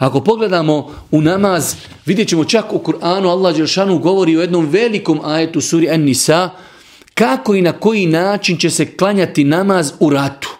Ako 0.00 0.20
pogledamo 0.20 0.92
u 1.10 1.20
namaz, 1.20 1.74
vidjet 2.06 2.28
ćemo 2.28 2.44
čak 2.44 2.72
u 2.72 2.78
Kur'anu, 2.78 3.30
Allah 3.30 3.56
Đelšanu 3.56 3.98
govori 3.98 4.36
o 4.36 4.40
jednom 4.40 4.66
velikom 4.66 5.20
ajetu 5.24 5.60
suri 5.60 5.90
An-Nisa, 5.90 6.50
kako 7.14 7.54
i 7.54 7.62
na 7.62 7.72
koji 7.72 8.06
način 8.06 8.56
će 8.58 8.70
se 8.70 8.96
klanjati 8.96 9.44
namaz 9.44 9.92
u 10.00 10.10
ratu. 10.10 10.56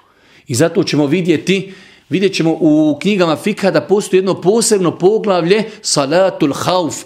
I 0.47 0.55
zato 0.55 0.85
ćemo 0.85 1.07
vidjeti, 1.07 1.73
vidjet 2.09 2.35
ćemo 2.35 2.57
u 2.61 2.99
knjigama 3.03 3.37
Fikha 3.37 3.71
da 3.71 3.81
postoji 3.81 4.19
jedno 4.19 4.41
posebno 4.41 4.99
poglavlje, 4.99 5.65
Salatul 5.83 6.53
Hauf, 6.55 6.97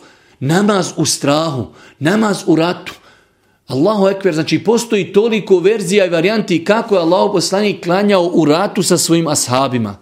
namaz 0.41 0.93
u 0.97 1.07
strahu, 1.07 1.67
namaz 1.99 2.43
u 2.47 2.57
ratu. 2.57 2.95
Allahu 3.67 4.09
ekber, 4.09 4.35
znači 4.35 4.65
postoji 4.65 5.13
toliko 5.13 5.59
verzija 5.59 6.07
i 6.07 6.11
varijanti 6.11 6.65
kako 6.65 6.95
je 6.95 7.01
Allah 7.01 7.31
poslanik 7.33 7.85
klanjao 7.85 8.31
u 8.33 8.45
ratu 8.45 8.83
sa 8.83 8.99
svojim 8.99 9.29
ashabima. 9.29 9.97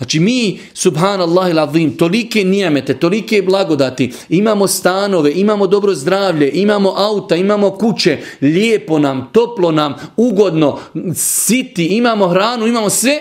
Znači 0.00 0.20
mi, 0.20 0.58
subhanallah 0.74 1.50
il 1.74 1.96
tolike 1.96 2.44
nijemete, 2.44 2.98
tolike 2.98 3.42
blagodati, 3.42 4.12
imamo 4.28 4.66
stanove, 4.66 5.32
imamo 5.34 5.66
dobro 5.66 5.94
zdravlje, 5.94 6.50
imamo 6.54 6.94
auta, 6.96 7.36
imamo 7.36 7.70
kuće, 7.70 8.18
lijepo 8.40 8.98
nam, 8.98 9.28
toplo 9.32 9.72
nam, 9.72 9.94
ugodno, 10.16 10.78
siti, 11.14 11.86
imamo 11.86 12.28
hranu, 12.28 12.66
imamo 12.66 12.90
sve 12.90 13.20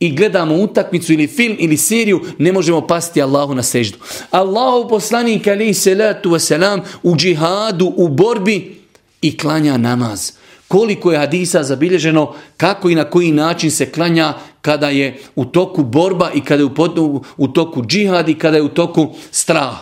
i 0.00 0.14
gledamo 0.14 0.56
utakmicu 0.56 1.12
ili 1.12 1.26
film 1.26 1.56
ili 1.58 1.76
seriju, 1.76 2.20
ne 2.38 2.52
možemo 2.52 2.86
pasti 2.86 3.22
Allahu 3.22 3.54
na 3.54 3.62
seždu. 3.62 3.98
Allahu 4.30 4.88
poslanik 4.88 5.46
alaih 5.46 5.76
salatu 5.76 6.30
wasalam 6.30 6.80
u 7.02 7.16
džihadu, 7.16 7.92
u 7.96 8.08
borbi 8.08 8.76
i 9.22 9.38
klanja 9.38 9.76
namaz 9.76 10.32
koliko 10.74 11.12
je 11.12 11.18
hadisa 11.18 11.62
zabilježeno, 11.62 12.34
kako 12.56 12.90
i 12.90 12.94
na 12.94 13.04
koji 13.04 13.32
način 13.32 13.70
se 13.70 13.86
klanja 13.90 14.34
kada 14.60 14.88
je 14.88 15.18
u 15.36 15.44
toku 15.44 15.84
borba 15.84 16.30
i 16.34 16.40
kada 16.40 16.62
je 16.62 16.66
u, 16.66 17.22
u 17.36 17.48
toku 17.48 17.82
džihad 17.86 18.28
i 18.28 18.34
kada 18.34 18.56
je 18.56 18.62
u 18.62 18.68
toku 18.68 19.14
strah. 19.30 19.74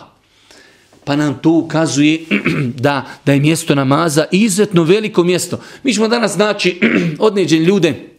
Pa 1.03 1.15
nam 1.15 1.39
to 1.41 1.51
ukazuje 1.51 2.19
da, 2.85 3.05
da 3.25 3.33
je 3.33 3.39
mjesto 3.39 3.75
namaza 3.75 4.25
izuzetno 4.31 4.83
veliko 4.83 5.23
mjesto. 5.23 5.59
Mi 5.83 5.93
ćemo 5.93 6.07
danas 6.07 6.33
znači 6.33 6.79
odneđen 7.19 7.63
ljude 7.63 8.09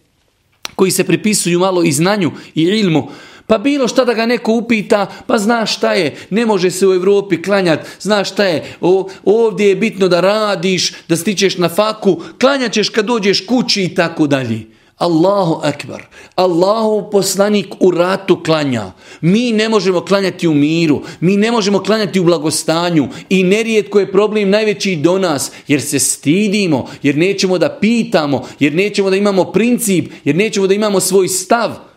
koji 0.75 0.91
se 0.91 1.05
pripisuju 1.05 1.59
malo 1.59 1.83
i 1.83 1.93
znanju 1.93 2.33
i 2.55 2.63
ilmu, 2.63 3.09
pa 3.47 3.59
bilo 3.59 3.89
šta 3.89 4.05
da 4.05 4.15
ga 4.15 4.27
neko 4.27 4.53
upita, 4.53 5.07
pa 5.27 5.39
znaš 5.39 5.77
šta 5.77 5.93
je, 5.93 6.17
ne 6.31 6.47
može 6.47 6.71
se 6.71 6.87
u 6.87 6.95
Evropi 6.95 7.43
klanjati, 7.43 7.91
znaš 8.01 8.31
šta 8.31 8.45
je, 8.45 8.65
o, 8.81 9.09
ovdje 9.25 9.69
je 9.69 9.77
bitno 9.77 10.09
da 10.09 10.21
radiš, 10.21 10.93
da 11.09 11.17
stičeš 11.17 11.59
na 11.59 11.69
faku, 11.69 12.21
klanjaćeš 12.41 12.89
kad 12.89 13.05
dođeš 13.05 13.47
kući 13.47 13.83
i 13.83 13.95
tako 13.95 14.27
dalje. 14.27 14.75
Allahu 14.97 15.61
akbar. 15.63 16.07
Allahu 16.35 17.11
poslanik 17.11 17.75
u 17.81 17.91
ratu 17.91 18.43
klanja. 18.43 18.93
Mi 19.21 19.53
ne 19.53 19.69
možemo 19.69 20.01
klanjati 20.01 20.49
u 20.49 20.55
miru. 20.55 21.03
Mi 21.21 21.37
ne 21.37 21.51
možemo 21.51 21.79
klanjati 21.79 22.21
u 22.21 22.25
blagostanju. 22.25 23.09
I 23.29 23.43
nerijetko 23.43 24.01
je 24.01 24.13
problem 24.13 24.51
najveći 24.51 24.97
do 24.97 25.19
nas. 25.19 25.53
Jer 25.69 25.83
se 25.83 25.99
stidimo. 25.99 26.87
Jer 27.03 27.17
nećemo 27.17 27.59
da 27.59 27.79
pitamo. 27.81 28.47
Jer 28.61 28.75
nećemo 28.75 29.11
da 29.11 29.17
imamo 29.17 29.45
princip. 29.45 30.13
Jer 30.25 30.37
nećemo 30.37 30.67
da 30.67 30.75
imamo 30.75 31.01
svoj 31.01 31.29
stav. 31.29 31.94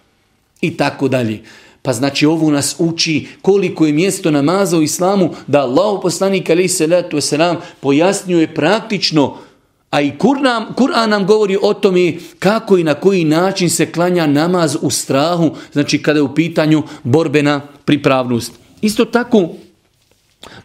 I 0.62 0.78
tako 0.78 1.08
dalje. 1.08 1.44
Pa 1.82 1.94
znači 1.94 2.26
ovo 2.26 2.52
nas 2.52 2.76
uči 2.80 3.28
koliko 3.42 3.86
je 3.86 3.94
mjesto 3.94 4.32
namaza 4.32 4.78
u 4.78 4.82
islamu 4.82 5.30
da 5.48 5.60
Allah 5.60 6.00
poslanik 6.02 6.50
alaih 6.50 6.72
salatu 6.72 7.18
wasalam 7.18 7.56
pojasnjuje 7.80 8.54
praktično 8.56 9.38
a 9.90 10.02
i 10.02 10.12
Kur'an, 10.18 10.74
Kur'an 10.76 11.10
nam 11.10 11.26
govori 11.26 11.58
o 11.62 11.74
tome 11.74 12.14
kako 12.40 12.78
i 12.78 12.84
na 12.84 12.94
koji 12.94 13.24
način 13.24 13.70
se 13.70 13.92
klanja 13.92 14.28
namaz 14.28 14.78
u 14.82 14.90
strahu, 14.90 15.52
znači 15.74 16.02
kada 16.02 16.20
je 16.20 16.24
u 16.24 16.36
pitanju 16.36 16.84
borbena 17.04 17.62
pripravnost. 17.86 18.52
Isto 18.82 19.06
tako, 19.06 19.50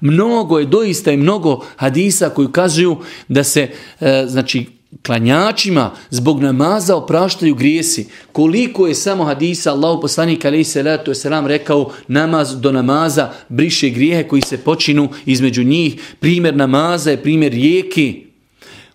mnogo 0.01 0.59
je, 0.59 0.67
doista 0.67 1.11
je 1.11 1.17
mnogo 1.17 1.65
hadisa 1.77 2.29
koji 2.29 2.53
kazuju 2.53 2.97
da 3.29 3.45
se, 3.45 3.69
e, 4.01 4.25
znači, 4.27 4.67
klanjačima 5.07 5.91
zbog 6.11 6.41
namaza 6.41 6.97
opraštaju 6.97 7.55
grijesi. 7.55 8.07
Koliko 8.33 8.87
je 8.87 8.95
samo 8.95 9.25
hadisa 9.25 9.73
Allahu 9.73 10.01
poslanik 10.01 10.45
alejhi 10.45 10.65
salatu 10.65 11.11
vesselam 11.11 11.47
rekao 11.47 11.93
namaz 12.09 12.61
do 12.61 12.73
namaza 12.73 13.31
briše 13.49 13.91
grijehe 13.91 14.29
koji 14.29 14.43
se 14.43 14.59
počinu 14.59 15.09
između 15.27 15.65
njih. 15.65 16.15
Primjer 16.21 16.57
namaza 16.57 17.11
je 17.11 17.23
primjer 17.23 17.53
rijeke 17.53 18.15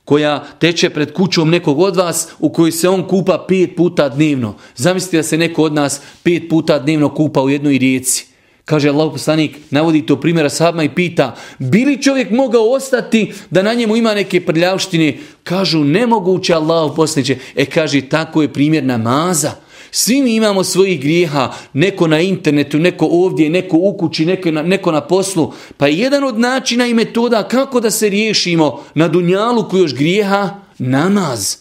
koja 0.06 0.44
teče 0.60 0.90
pred 0.90 1.14
kućom 1.14 1.50
nekog 1.50 1.80
od 1.80 1.96
vas 1.96 2.28
u 2.40 2.50
kojoj 2.50 2.72
se 2.72 2.90
on 2.90 3.08
kupa 3.08 3.46
pet 3.48 3.76
puta 3.76 4.10
dnevno. 4.10 4.56
Zamislite 4.76 5.18
da 5.18 5.24
se 5.24 5.38
neko 5.38 5.64
od 5.64 5.74
nas 5.74 6.02
pet 6.24 6.44
puta 6.50 6.80
dnevno 6.80 7.10
kupa 7.10 7.42
u 7.42 7.50
jednoj 7.50 7.78
rijeci. 7.78 8.37
Kaže 8.68 8.90
Allah 8.90 9.08
poslanik, 9.12 9.58
navodi 9.72 10.06
to 10.06 10.20
primjera 10.20 10.50
sahabima 10.50 10.84
i 10.84 10.90
pita, 10.90 11.36
bili 11.60 12.02
čovjek 12.02 12.32
mogao 12.32 12.72
ostati 12.72 13.34
da 13.50 13.62
na 13.62 13.74
njemu 13.74 13.96
ima 13.96 14.14
neke 14.14 14.46
prljavštine? 14.46 15.18
Kažu, 15.44 15.84
nemoguće 15.84 16.54
Allah 16.54 16.92
poslaniće. 16.96 17.38
E 17.56 17.66
kaže, 17.66 18.02
tako 18.02 18.42
je 18.42 18.54
primjer 18.54 18.84
namaza. 18.84 19.52
Svi 19.92 20.22
mi 20.22 20.36
imamo 20.36 20.64
svojih 20.64 21.00
grijeha, 21.02 21.54
neko 21.74 22.08
na 22.08 22.20
internetu, 22.20 22.80
neko 22.80 23.08
ovdje, 23.12 23.50
neko 23.50 23.78
u 23.78 23.98
kući, 23.98 24.26
neko 24.26 24.52
na, 24.52 24.62
neko 24.62 24.92
na 24.92 25.02
poslu. 25.02 25.54
Pa 25.78 25.88
jedan 25.88 26.24
od 26.24 26.40
načina 26.40 26.88
i 26.88 26.94
metoda 26.94 27.48
kako 27.48 27.80
da 27.80 27.92
se 27.92 28.10
riješimo 28.10 28.84
na 28.96 29.08
dunjalu 29.08 29.70
koji 29.70 29.82
još 29.82 29.96
grijeha, 29.96 30.50
namaz. 30.78 31.56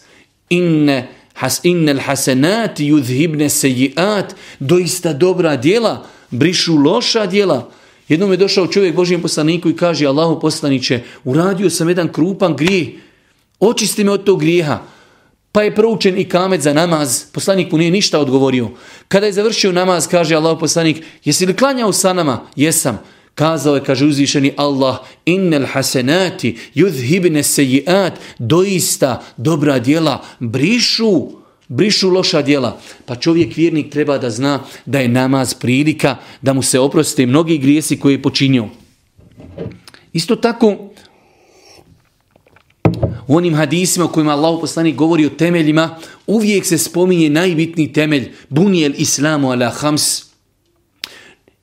Inne, 0.49 1.07
has, 1.33 1.59
innel 1.63 1.99
hasenati 1.99 2.91
yudhibne 2.91 3.49
sejiat, 3.49 4.35
doista 4.59 5.13
dobra 5.13 5.55
djela, 5.55 6.05
brišu 6.31 6.75
loša 6.75 7.25
djela. 7.25 7.69
Jednom 8.07 8.31
je 8.31 8.37
došao 8.37 8.67
čovjek 8.67 8.95
Božijem 8.95 9.21
poslaniku 9.21 9.69
i 9.69 9.75
kaže 9.75 10.05
Allahu 10.05 10.39
poslaniće, 10.39 11.01
uradio 11.23 11.69
sam 11.69 11.89
jedan 11.89 12.11
krupan 12.13 12.55
grijeh, 12.55 12.87
očisti 13.59 14.03
me 14.03 14.11
od 14.11 14.23
tog 14.23 14.39
grijeha. 14.39 14.79
Pa 15.51 15.63
je 15.63 15.75
proučen 15.75 16.17
i 16.17 16.29
kamet 16.29 16.61
za 16.61 16.73
namaz, 16.73 17.23
poslanik 17.33 17.71
mu 17.71 17.77
nije 17.77 17.91
ništa 17.91 18.19
odgovorio. 18.19 18.69
Kada 19.07 19.25
je 19.25 19.33
završio 19.33 19.71
namaz, 19.71 20.07
kaže 20.07 20.35
Allah 20.35 20.57
poslanik, 20.59 21.03
jesi 21.25 21.45
li 21.45 21.55
klanjao 21.55 21.93
sa 21.93 22.13
nama? 22.13 22.47
Jesam. 22.55 22.99
Kazao 23.35 23.75
je, 23.75 23.83
kaže 23.83 24.05
uzvišeni 24.05 24.53
Allah, 24.57 24.97
innel 25.25 25.65
hasenati, 25.65 26.57
yudhibne 26.75 27.43
sejiat, 27.43 28.13
doista 28.39 29.23
dobra 29.37 29.79
djela, 29.79 30.23
brišu 30.39 31.29
brišu 31.67 32.09
loša 32.09 32.41
djela. 32.41 32.79
Pa 33.05 33.15
čovjek 33.15 33.55
vjernik 33.55 33.91
treba 33.91 34.17
da 34.17 34.29
zna 34.29 34.59
da 34.85 34.99
je 34.99 35.07
namaz 35.07 35.53
prilika 35.53 36.15
da 36.41 36.53
mu 36.53 36.61
se 36.61 36.79
oproste 36.79 37.25
mnogi 37.25 37.57
grijesi 37.57 37.99
koje 37.99 38.13
je 38.13 38.21
počinio. 38.21 38.67
Isto 40.13 40.35
tako, 40.35 40.89
u 43.27 43.35
onim 43.35 43.55
hadisima 43.55 44.05
u 44.05 44.11
kojima 44.11 44.31
Allah 44.31 44.57
poslanik 44.61 44.95
govori 44.95 45.25
o 45.25 45.29
temeljima, 45.29 45.97
uvijek 46.27 46.65
se 46.65 46.77
spominje 46.77 47.29
najbitniji 47.29 47.93
temelj, 47.93 48.31
bunijel 48.49 48.93
islamu 48.97 49.51
ala 49.51 49.69
hams. 49.69 50.23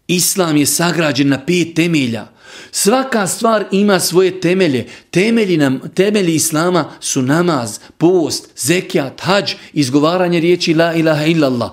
Islam 0.09 0.57
je 0.57 0.67
sagrađen 0.67 1.29
na 1.29 1.45
pet 1.47 1.75
temelja. 1.75 2.34
Svaka 2.71 3.27
stvar 3.27 3.65
ima 3.71 4.01
svoje 4.01 4.41
temelje. 4.41 4.87
Temelji, 5.11 5.57
nam, 5.57 5.81
temelji 5.95 6.35
islama 6.35 6.91
su 7.01 7.23
namaz, 7.23 7.79
post, 7.99 8.49
zekijat, 8.57 9.21
hađ, 9.21 9.53
izgovaranje 9.73 10.41
riječi 10.41 10.75
la 10.75 10.95
ilaha 10.95 11.25
illallah. 11.25 11.71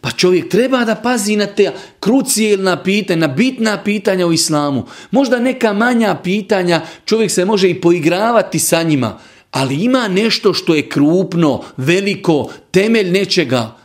Pa 0.00 0.10
čovjek 0.10 0.48
treba 0.48 0.84
da 0.84 0.94
pazi 0.94 1.36
na 1.36 1.46
te 1.46 1.72
krucijelna 2.00 2.82
pitanja, 2.82 3.20
na 3.20 3.34
bitna 3.34 3.82
pitanja 3.84 4.26
u 4.26 4.32
islamu. 4.32 4.86
Možda 5.10 5.38
neka 5.38 5.72
manja 5.72 6.16
pitanja, 6.24 6.80
čovjek 7.04 7.30
se 7.30 7.44
može 7.44 7.70
i 7.70 7.80
poigravati 7.80 8.58
sa 8.58 8.82
njima, 8.82 9.18
ali 9.50 9.74
ima 9.74 10.08
nešto 10.08 10.54
što 10.54 10.74
je 10.74 10.88
krupno, 10.88 11.62
veliko, 11.76 12.52
temelj 12.70 13.10
nečega. 13.10 13.76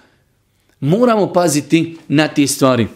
Moramo 0.79 1.33
paziti 1.33 1.97
na 2.07 2.27
te 2.27 2.47
stvari. 2.47 2.87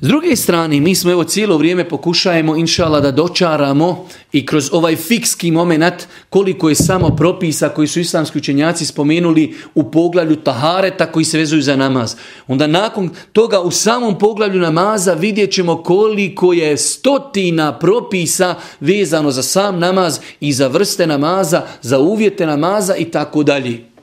S 0.00 0.06
druge 0.06 0.36
strane, 0.36 0.80
mi 0.80 0.94
smo 0.94 1.10
evo 1.10 1.24
cijelo 1.24 1.56
vrijeme 1.56 1.88
pokušajemo, 1.88 2.56
inšala, 2.56 3.00
da 3.00 3.10
dočaramo 3.10 4.06
i 4.32 4.46
kroz 4.46 4.68
ovaj 4.72 4.96
fikski 4.96 5.50
moment 5.50 6.06
koliko 6.28 6.68
je 6.68 6.74
samo 6.74 7.16
propisa 7.16 7.68
koji 7.68 7.88
su 7.88 8.00
islamski 8.00 8.38
učenjaci 8.38 8.86
spomenuli 8.86 9.54
u 9.74 9.90
poglavlju 9.90 10.36
tahareta 10.36 11.12
koji 11.12 11.24
se 11.24 11.38
vezuju 11.38 11.62
za 11.62 11.76
namaz. 11.76 12.14
Onda 12.46 12.66
nakon 12.66 13.10
toga 13.32 13.60
u 13.60 13.70
samom 13.70 14.18
poglavlju 14.18 14.60
namaza 14.60 15.14
vidjet 15.14 15.52
ćemo 15.52 15.82
koliko 15.82 16.52
je 16.52 16.76
stotina 16.76 17.78
propisa 17.78 18.54
vezano 18.80 19.30
za 19.30 19.42
sam 19.42 19.78
namaz 19.78 20.18
i 20.40 20.52
za 20.52 20.68
vrste 20.68 21.06
namaza, 21.06 21.62
za 21.82 21.98
uvjete 21.98 22.46
namaza 22.46 22.96
i 22.96 23.04
tako 23.04 23.42
dalje. 23.42 23.97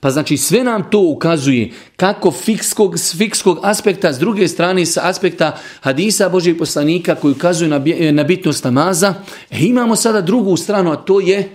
Pa 0.00 0.10
znači 0.10 0.36
sve 0.36 0.64
nam 0.64 0.90
to 0.90 1.00
ukazuje 1.00 1.70
kako 1.96 2.30
fikskog, 2.30 2.98
s 2.98 3.16
fikskog 3.16 3.58
aspekta, 3.62 4.12
s 4.12 4.18
druge 4.18 4.48
strane 4.48 4.86
sa 4.86 5.00
aspekta 5.04 5.58
hadisa 5.80 6.28
Božih 6.28 6.56
poslanika 6.58 7.14
koji 7.14 7.32
ukazuju 7.32 7.70
na, 7.70 7.80
na 8.12 8.24
bitnost 8.24 8.64
namaza, 8.64 9.14
e, 9.50 9.58
imamo 9.60 9.96
sada 9.96 10.20
drugu 10.20 10.56
stranu, 10.56 10.92
a 10.92 10.96
to 10.96 11.20
je 11.20 11.50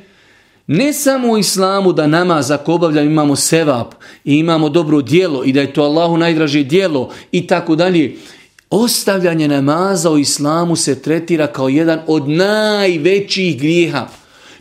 ne 0.67 0.93
samo 0.93 1.31
u 1.31 1.37
islamu 1.37 1.93
da 1.93 2.07
namaz 2.07 2.51
ako 2.51 2.73
obavljamo 2.73 3.09
imamo 3.09 3.35
sevap 3.35 3.93
i 4.25 4.35
imamo 4.35 4.69
dobro 4.69 5.01
dijelo 5.01 5.43
i 5.43 5.53
da 5.53 5.61
je 5.61 5.73
to 5.73 5.83
Allahu 5.83 6.17
najdraže 6.17 6.63
dijelo 6.63 7.09
i 7.31 7.47
tako 7.47 7.75
dalje. 7.75 8.15
Ostavljanje 8.69 9.47
namaza 9.47 10.11
u 10.11 10.17
islamu 10.17 10.75
se 10.75 11.01
tretira 11.01 11.47
kao 11.47 11.69
jedan 11.69 11.99
od 12.07 12.29
najvećih 12.29 13.59
grijeha. 13.59 14.07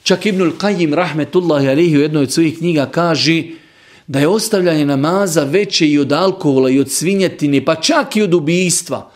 Čak 0.02 0.26
Ibnul 0.26 0.52
Qajim 0.58 0.94
rahmetullahi 0.94 1.68
alihi 1.68 1.98
u 1.98 2.00
jednoj 2.00 2.22
od 2.22 2.32
svojih 2.32 2.58
knjiga 2.58 2.86
kaže 2.86 3.42
da 4.10 4.18
je 4.18 4.28
ostavljanje 4.28 4.86
namaza 4.86 5.44
veće 5.44 5.86
i 5.88 5.98
od 5.98 6.12
alkohola 6.12 6.70
i 6.70 6.80
od 6.80 6.90
svinjetine, 6.90 7.64
pa 7.64 7.74
čak 7.74 8.16
i 8.16 8.22
od 8.22 8.34
ubijstva. 8.34 9.10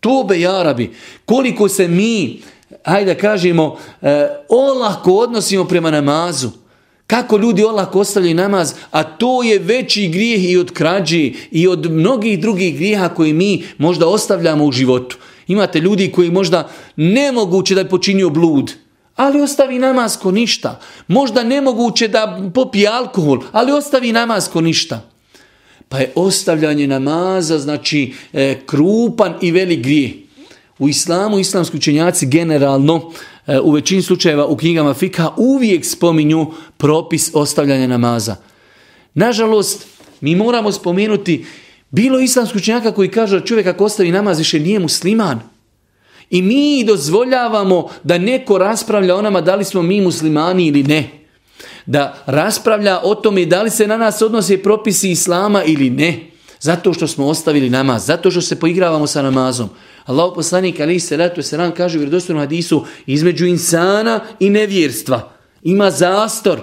Tobe 0.00 0.40
jarabi, 0.40 0.90
koliko 1.24 1.68
se 1.68 1.88
mi, 1.88 2.42
hajde 2.84 3.14
da 3.14 3.20
kažemo, 3.20 3.78
e, 4.02 4.28
olako 4.48 5.12
odnosimo 5.12 5.64
prema 5.64 5.90
namazu. 5.90 6.50
Kako 7.06 7.36
ljudi 7.36 7.64
olako 7.64 8.00
ostavljaju 8.00 8.34
namaz, 8.34 8.74
a 8.90 9.02
to 9.02 9.42
je 9.42 9.58
veći 9.58 10.08
grijeh 10.08 10.50
i 10.50 10.56
od 10.56 10.72
krađe 10.72 11.30
i 11.50 11.68
od 11.68 11.90
mnogih 11.90 12.40
drugih 12.40 12.76
grijeha 12.76 13.08
koje 13.08 13.32
mi 13.32 13.64
možda 13.78 14.06
ostavljamo 14.06 14.64
u 14.64 14.72
životu. 14.72 15.16
Imate 15.46 15.80
ljudi 15.80 16.12
koji 16.12 16.30
možda 16.30 16.68
nemoguće 16.96 17.74
da 17.74 17.80
je 17.80 17.88
počinio 17.88 18.30
blud, 18.30 18.72
ali 19.16 19.40
ostavi 19.40 19.78
namaz 19.78 20.16
ko 20.16 20.30
ništa. 20.30 20.80
Možda 21.08 21.44
nemoguće 21.44 22.08
da 22.08 22.50
popi 22.54 22.86
alkohol, 22.86 23.38
ali 23.52 23.72
ostavi 23.72 24.12
namaz 24.12 24.48
ko 24.48 24.60
ništa. 24.60 25.00
Pa 25.88 25.98
je 25.98 26.12
ostavljanje 26.14 26.86
namaza, 26.86 27.58
znači 27.58 28.14
e, 28.32 28.60
krupan 28.66 29.34
i 29.42 29.50
velik 29.50 29.80
grijeh. 29.80 30.12
U 30.78 30.88
islamu, 30.88 31.38
islamski 31.38 31.76
učenjaci 31.76 32.26
generalno, 32.26 33.12
e, 33.46 33.60
u 33.60 33.70
većini 33.70 34.02
slučajeva 34.02 34.46
u 34.46 34.56
knjigama 34.56 34.94
Fika, 34.94 35.30
uvijek 35.36 35.84
spominju 35.84 36.52
propis 36.76 37.30
ostavljanja 37.34 37.86
namaza. 37.86 38.36
Nažalost, 39.14 39.86
mi 40.20 40.34
moramo 40.34 40.72
spomenuti, 40.72 41.44
bilo 41.90 42.20
islamski 42.20 42.58
učenjaka 42.58 42.92
koji 42.92 43.10
kaže 43.10 43.40
da 43.40 43.46
čovjek 43.46 43.66
ako 43.66 43.84
ostavi 43.84 44.10
namaz 44.10 44.38
više 44.38 44.60
nije 44.60 44.78
musliman. 44.78 45.55
I 46.30 46.42
mi 46.42 46.84
dozvoljavamo 46.84 47.88
da 48.02 48.18
neko 48.18 48.58
raspravlja 48.58 49.16
o 49.16 49.22
nama 49.22 49.40
da 49.40 49.54
li 49.54 49.64
smo 49.64 49.82
mi 49.82 50.00
muslimani 50.00 50.66
ili 50.66 50.82
ne. 50.82 51.10
Da 51.86 52.22
raspravlja 52.26 53.00
o 53.02 53.14
tome 53.14 53.46
da 53.46 53.62
li 53.62 53.70
se 53.70 53.86
na 53.86 53.96
nas 53.96 54.22
odnose 54.22 54.62
propisi 54.62 55.10
islama 55.10 55.64
ili 55.64 55.90
ne. 55.90 56.30
Zato 56.60 56.92
što 56.92 57.06
smo 57.06 57.26
ostavili 57.26 57.70
namaz, 57.70 58.06
zato 58.06 58.30
što 58.30 58.40
se 58.40 58.60
poigravamo 58.60 59.06
sa 59.06 59.22
namazom. 59.22 59.68
Allah 60.04 60.32
poslanik 60.34 60.80
ali 60.80 61.00
se 61.00 61.16
ratu 61.16 61.42
se 61.42 61.58
nam 61.58 61.72
kaže 61.72 61.98
u 61.98 62.00
vjerodostojnom 62.00 62.42
hadisu 62.42 62.84
između 63.06 63.46
insana 63.46 64.20
i 64.40 64.50
nevjerstva. 64.50 65.32
ima 65.62 65.90
zastor 65.90 66.60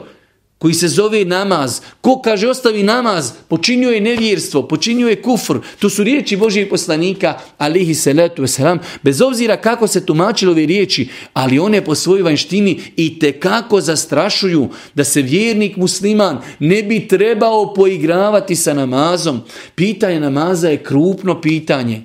koji 0.63 0.73
se 0.73 0.87
zove 0.87 1.25
namaz. 1.25 1.81
Ko 2.01 2.21
kaže 2.23 2.47
ostavi 2.47 2.83
namaz, 2.83 3.31
počinio 3.47 3.89
je 3.89 4.01
nevjerstvo, 4.01 4.67
počinio 4.67 5.09
je 5.09 5.21
kufr. 5.21 5.57
To 5.79 5.89
su 5.89 6.03
riječi 6.03 6.37
Božijeg 6.37 6.69
poslanika, 6.69 7.33
alihi 7.57 7.95
salatu 7.95 8.43
wasalam, 8.43 8.77
bez 9.01 9.21
obzira 9.21 9.57
kako 9.57 9.87
se 9.87 10.05
tumačilo 10.05 10.51
ove 10.51 10.65
riječi, 10.65 11.09
ali 11.33 11.59
one 11.59 11.85
po 11.85 11.95
svojoj 11.95 12.23
vanštini 12.23 12.79
i 12.95 13.19
te 13.19 13.31
kako 13.31 13.81
zastrašuju 13.81 14.69
da 14.95 15.03
se 15.03 15.21
vjernik 15.21 15.75
musliman 15.75 16.39
ne 16.59 16.83
bi 16.83 17.07
trebao 17.07 17.73
poigravati 17.73 18.55
sa 18.55 18.73
namazom. 18.73 19.41
Pitanje 19.75 20.19
namaza 20.19 20.69
je 20.69 20.83
krupno 20.83 21.41
pitanje. 21.41 22.01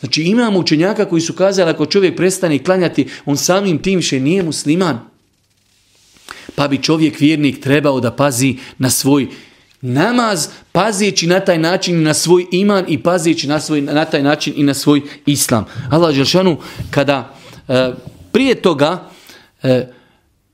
Znači 0.00 0.22
imamo 0.22 0.58
učenjaka 0.58 1.04
koji 1.04 1.20
su 1.20 1.32
kazali 1.32 1.70
ako 1.70 1.86
čovjek 1.86 2.16
prestane 2.16 2.64
klanjati, 2.64 3.06
on 3.24 3.36
samim 3.36 3.82
tim 3.82 4.02
še 4.02 4.20
nije 4.20 4.42
musliman 4.42 5.15
pa 6.56 6.68
bi 6.68 6.82
čovjek 6.82 7.20
vjernik 7.20 7.60
trebao 7.60 8.00
da 8.00 8.10
pazi 8.10 8.56
na 8.78 8.90
svoj 8.90 9.28
namaz, 9.80 10.48
pazijeći 10.72 11.26
na 11.26 11.40
taj 11.40 11.58
način 11.58 12.02
na 12.02 12.14
svoj 12.14 12.46
iman 12.50 12.84
i 12.88 13.02
pazijeći 13.02 13.48
na, 13.48 13.60
svoj, 13.60 13.80
na 13.80 14.04
taj 14.04 14.22
način 14.22 14.54
i 14.56 14.62
na 14.62 14.74
svoj 14.74 15.00
islam. 15.26 15.64
Allah 15.90 16.14
Želšanu, 16.14 16.56
kada 16.90 17.36
e, 17.68 17.92
prije 18.32 18.54
toga 18.54 19.10
e, 19.62 19.86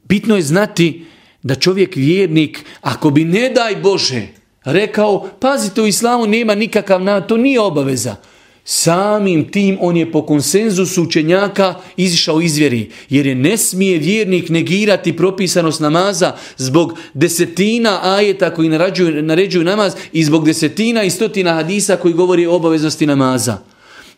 bitno 0.05 0.37
je 0.37 0.43
znati 0.43 1.05
da 1.43 1.55
čovjek 1.55 1.97
vjernik, 1.97 2.65
ako 2.81 3.11
bi 3.11 3.25
ne 3.25 3.49
daj 3.49 3.77
Bože 3.77 4.27
rekao, 4.65 5.29
pazite 5.41 5.83
u 5.83 5.87
islamu 5.87 6.27
nema 6.27 6.55
nikakav 6.55 7.03
namaz, 7.03 7.23
to 7.29 7.37
nije 7.37 7.61
obaveza. 7.61 8.17
Samim 8.65 9.51
tim 9.51 9.79
on 9.81 9.97
je 9.97 10.13
po 10.13 10.23
konsenzusu 10.27 11.03
učenjaka 11.03 11.75
izišao 11.97 12.41
iz 12.41 12.57
vjeri, 12.57 12.91
jer 13.11 13.27
je 13.27 13.35
ne 13.35 13.57
smije 13.57 13.99
vjernik 13.99 14.49
negirati 14.49 15.17
propisanost 15.17 15.81
namaza 15.81 16.37
zbog 16.57 16.99
desetina 17.15 18.01
ajeta 18.03 18.55
koji 18.55 18.69
naređuju, 18.69 19.23
naređuju 19.23 19.65
namaz 19.65 19.93
i 20.13 20.25
zbog 20.25 20.47
desetina 20.47 21.03
i 21.03 21.11
stotina 21.11 21.55
hadisa 21.55 21.97
koji 21.97 22.15
govori 22.15 22.47
o 22.47 22.55
obaveznosti 22.55 23.07
namaza. 23.07 23.59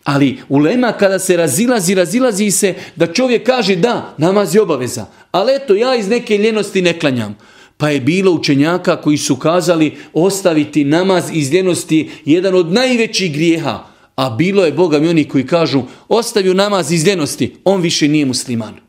Ali 0.04 0.38
ulema 0.48 0.92
kada 0.92 1.18
se 1.18 1.36
razilazi, 1.36 1.94
razilazi 1.94 2.50
se 2.50 2.74
da 2.96 3.12
čovjek 3.12 3.46
kaže 3.46 3.76
da, 3.76 4.14
namaz 4.18 4.54
je 4.54 4.60
obaveza, 4.60 5.06
ali 5.30 5.52
eto 5.54 5.74
ja 5.74 5.96
iz 5.96 6.08
neke 6.08 6.38
ljenosti 6.38 6.82
ne 6.82 6.98
klanjam. 6.98 7.38
Pa 7.76 7.90
je 7.90 8.00
bilo 8.00 8.32
učenjaka 8.32 8.96
koji 8.96 9.16
su 9.16 9.36
kazali 9.36 9.96
ostaviti 10.12 10.84
namaz 10.84 11.24
iz 11.32 11.52
ljenosti 11.52 12.10
jedan 12.24 12.54
od 12.54 12.72
najvećih 12.72 13.32
grijeha. 13.32 13.93
A 14.16 14.30
bilo 14.30 14.64
je 14.64 14.72
Boga 14.72 14.98
mi 14.98 15.08
oni 15.08 15.28
koji 15.28 15.46
kažu 15.46 15.82
ostavio 16.08 16.54
namaz 16.54 16.92
iz 16.92 17.06
ljenosti, 17.06 17.56
on 17.64 17.80
više 17.80 18.08
nije 18.08 18.26
musliman. 18.26 18.84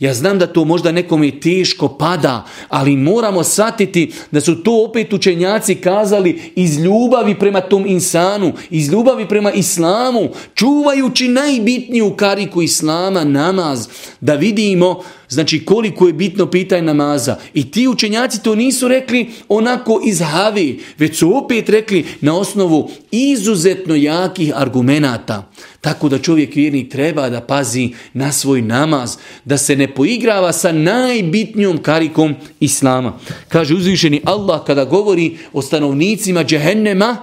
Ja 0.00 0.14
znam 0.14 0.38
da 0.38 0.46
to 0.46 0.64
možda 0.64 0.92
nekom 0.92 1.24
je 1.24 1.40
teško 1.40 1.88
pada, 1.88 2.46
ali 2.68 2.96
moramo 2.96 3.44
shvatiti 3.44 4.12
da 4.30 4.40
su 4.40 4.62
to 4.62 4.84
opet 4.84 5.12
učenjaci 5.12 5.74
kazali 5.74 6.40
iz 6.54 6.78
ljubavi 6.78 7.38
prema 7.38 7.60
tom 7.60 7.86
insanu, 7.86 8.52
iz 8.70 8.92
ljubavi 8.92 9.28
prema 9.28 9.52
islamu, 9.52 10.28
čuvajući 10.54 11.28
najbitniju 11.28 12.16
kariku 12.16 12.62
islama, 12.62 13.24
namaz, 13.24 13.88
da 14.20 14.34
vidimo 14.34 15.02
Znači 15.28 15.64
koliko 15.64 16.06
je 16.06 16.12
bitno 16.12 16.46
pitanje 16.46 16.82
namaza. 16.82 17.36
I 17.54 17.70
ti 17.70 17.88
učenjaci 17.88 18.42
to 18.42 18.54
nisu 18.54 18.88
rekli 18.88 19.30
onako 19.48 20.00
iz 20.06 20.20
havi, 20.20 20.80
već 20.98 21.18
su 21.18 21.36
opet 21.36 21.68
rekli 21.68 22.04
na 22.20 22.36
osnovu 22.36 22.90
izuzetno 23.10 23.94
jakih 23.94 24.52
argumenata. 24.54 25.50
Tako 25.80 26.08
da 26.08 26.18
čovjek 26.18 26.54
vjernik 26.54 26.92
treba 26.92 27.28
da 27.28 27.40
pazi 27.40 27.90
na 28.12 28.32
svoj 28.32 28.62
namaz, 28.62 29.16
da 29.44 29.58
se 29.58 29.76
ne 29.76 29.94
poigrava 29.94 30.52
sa 30.52 30.72
najbitnijom 30.72 31.78
karikom 31.78 32.34
Islama. 32.60 33.18
Kaže 33.48 33.74
uzvišeni 33.74 34.20
Allah 34.24 34.64
kada 34.66 34.84
govori 34.84 35.36
o 35.52 35.62
stanovnicima 35.62 36.44
džehennema, 36.44 37.16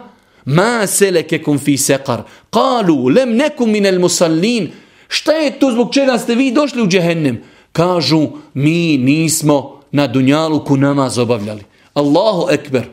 ma 0.45 0.87
selekekum 0.87 1.59
fi 1.59 1.77
sekar, 1.77 2.23
kalu 2.49 3.07
lem 3.07 3.35
nekum 3.35 3.71
minel 3.71 3.99
musallin, 3.99 4.69
šta 5.07 5.31
je 5.31 5.59
to 5.59 5.71
zbog 5.71 5.93
čega 5.93 6.17
ste 6.17 6.35
vi 6.35 6.51
došli 6.51 6.81
u 6.81 6.87
džehennem? 6.87 7.41
Kažu, 7.71 8.27
mi 8.53 8.97
nismo 8.97 9.81
na 9.91 10.07
Dunjaluku 10.07 10.77
namaz 10.77 11.17
obavljali. 11.17 11.63
Allahu 11.93 12.47
ekber. 12.51 12.83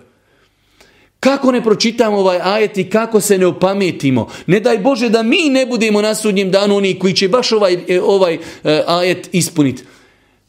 Kako 1.20 1.52
ne 1.52 1.62
pročitamo 1.64 2.16
ovaj 2.16 2.40
ajet 2.42 2.78
i 2.78 2.90
kako 2.90 3.20
se 3.20 3.38
ne 3.38 3.46
opametimo? 3.46 4.28
Ne 4.46 4.60
daj 4.60 4.78
Bože 4.78 5.08
da 5.08 5.22
mi 5.22 5.48
ne 5.50 5.66
budemo 5.66 6.02
na 6.02 6.14
sudnjem 6.14 6.50
danu 6.50 6.76
oni 6.76 6.98
koji 6.98 7.14
će 7.14 7.28
baš 7.28 7.52
ovaj, 7.52 7.78
e, 7.88 8.00
ovaj 8.00 8.34
e, 8.34 8.38
ajet 8.86 9.28
ispuniti. 9.32 9.82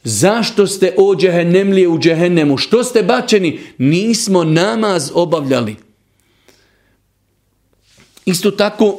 Zašto 0.03 0.67
ste 0.67 0.93
o 0.97 1.15
džehennemlije 1.15 1.87
u 1.87 1.99
džehennemu? 1.99 2.57
Što 2.57 2.83
ste 2.83 3.03
bačeni? 3.03 3.59
Nismo 3.77 4.43
namaz 4.43 5.11
obavljali. 5.13 5.75
Isto 8.25 8.51
tako, 8.51 8.97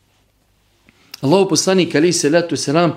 Allah 1.20 1.46
poslanik 1.48 1.94
ali 1.94 2.12
se 2.12 2.30
letu 2.30 2.56
selam 2.56 2.92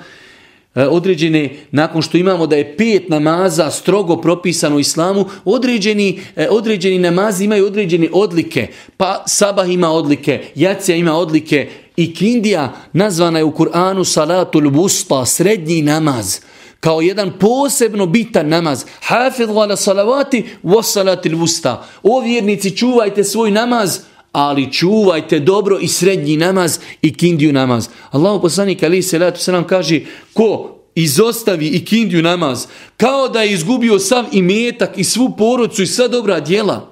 E, 0.76 0.88
određene, 0.88 1.50
nakon 1.72 2.02
što 2.02 2.18
imamo 2.18 2.48
da 2.48 2.56
je 2.56 2.78
pet 2.78 3.10
namaza 3.10 3.72
strogo 3.72 4.18
propisano 4.18 4.76
u 4.76 4.80
islamu, 4.80 5.26
određeni, 5.46 6.20
e, 6.36 6.48
određeni 6.50 7.00
namazi 7.00 7.46
imaju 7.46 7.66
određene 7.66 8.10
odlike. 8.14 8.68
Pa 8.98 9.24
sabah 9.28 9.70
ima 9.70 9.92
odlike, 9.92 10.44
jacija 10.56 10.96
ima 10.96 11.14
odlike 11.14 11.70
i 11.96 12.16
kindija 12.16 12.74
nazvana 12.94 13.40
je 13.40 13.44
u 13.44 13.52
Kur'anu 13.52 14.04
salatul 14.04 14.70
busta, 14.70 15.26
srednji 15.26 15.82
namaz 15.82 16.40
kao 16.86 17.02
jedan 17.02 17.32
posebno 17.40 18.06
bitan 18.06 18.50
namaz. 18.50 18.86
Hafidhu 19.02 19.58
ala 19.58 19.76
salavati 19.76 20.46
wa 20.64 20.84
salatil 20.84 21.38
busta. 21.38 21.86
O 22.04 22.20
vjernici, 22.20 22.78
čuvajte 22.78 23.24
svoj 23.24 23.52
namaz, 23.52 24.00
ali 24.36 24.72
čuvajte 24.72 25.40
dobro 25.40 25.80
i 25.82 25.88
srednji 25.88 26.38
namaz 26.38 26.80
i 27.02 27.14
kindiju 27.14 27.54
namaz. 27.54 27.90
Allahu 28.12 28.42
poslanik 28.42 28.84
ali 28.84 29.02
se 29.02 29.20
letu 29.20 29.40
se 29.40 29.52
nam 29.52 29.68
kaže 29.68 30.02
ko 30.34 30.80
izostavi 30.96 31.68
i 31.68 31.86
kindiju 31.86 32.22
namaz 32.22 32.68
kao 32.98 33.30
da 33.30 33.42
je 33.42 33.54
izgubio 33.54 34.00
sav 34.00 34.26
imetak 34.32 34.98
i 34.98 35.04
svu 35.04 35.34
porodcu 35.38 35.84
i 35.84 35.88
sva 35.88 36.08
dobra 36.08 36.40
djela. 36.40 36.92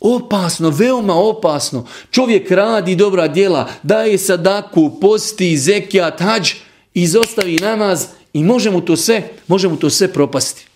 Opasno, 0.00 0.70
veoma 0.70 1.14
opasno. 1.14 1.86
Čovjek 2.10 2.50
radi 2.50 2.96
dobra 2.96 3.28
djela, 3.28 3.68
daje 3.82 4.18
sadaku, 4.18 5.00
posti, 5.00 5.58
zekijat, 5.58 6.20
hađ, 6.20 6.52
izostavi 6.94 7.56
namaz 7.56 8.06
i 8.32 8.44
može 8.44 8.70
mu 8.70 8.80
to 8.80 8.96
sve, 8.96 9.30
može 9.46 9.68
mu 9.68 9.76
to 9.76 9.90
sve 9.90 10.12
propasti. 10.12 10.66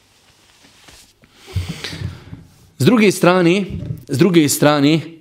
S 2.79 2.85
druge 2.85 3.13
strane, 3.13 3.65
s 4.09 4.19
druge 4.19 4.49
strane, 4.49 5.20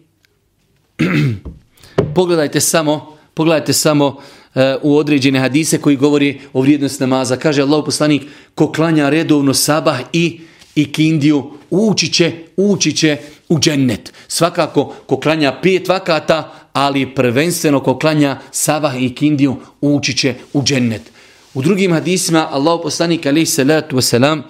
pogledajte 2.15 2.59
samo, 2.59 3.17
pogledajte 3.33 3.73
samo 3.73 4.17
e, 4.55 4.75
u 4.81 4.97
određene 4.97 5.39
hadise 5.39 5.77
koji 5.77 5.95
govori 5.95 6.41
o 6.53 6.61
vrijednosti 6.61 7.03
namaza. 7.03 7.37
Kaže 7.37 7.61
Allah 7.61 7.83
poslanik, 7.85 8.21
ko 8.55 8.71
klanja 8.71 9.09
redovno 9.09 9.53
sabah 9.53 9.99
i, 10.13 10.39
i 10.75 10.91
kindiju, 10.91 11.51
ući 11.69 12.13
će, 12.13 12.31
ući 12.57 12.91
će 12.91 13.17
u 13.49 13.59
džennet. 13.59 14.13
Svakako, 14.27 14.93
ko 15.05 15.19
klanja 15.19 15.59
pet 15.63 15.87
vakata, 15.87 16.53
ali 16.73 17.15
prvenstveno 17.15 17.79
ko 17.83 17.97
klanja 17.97 18.39
sabah 18.51 19.01
i 19.01 19.15
kindiju, 19.15 19.55
ući 19.81 20.17
će 20.17 20.35
u 20.53 20.63
džennet. 20.63 21.01
U 21.53 21.61
drugim 21.61 21.93
hadisima, 21.93 22.47
Allah 22.51 22.79
poslanik, 22.83 23.25
alaih 23.25 23.49
salatu 23.49 23.97
wasalam, 23.97 24.41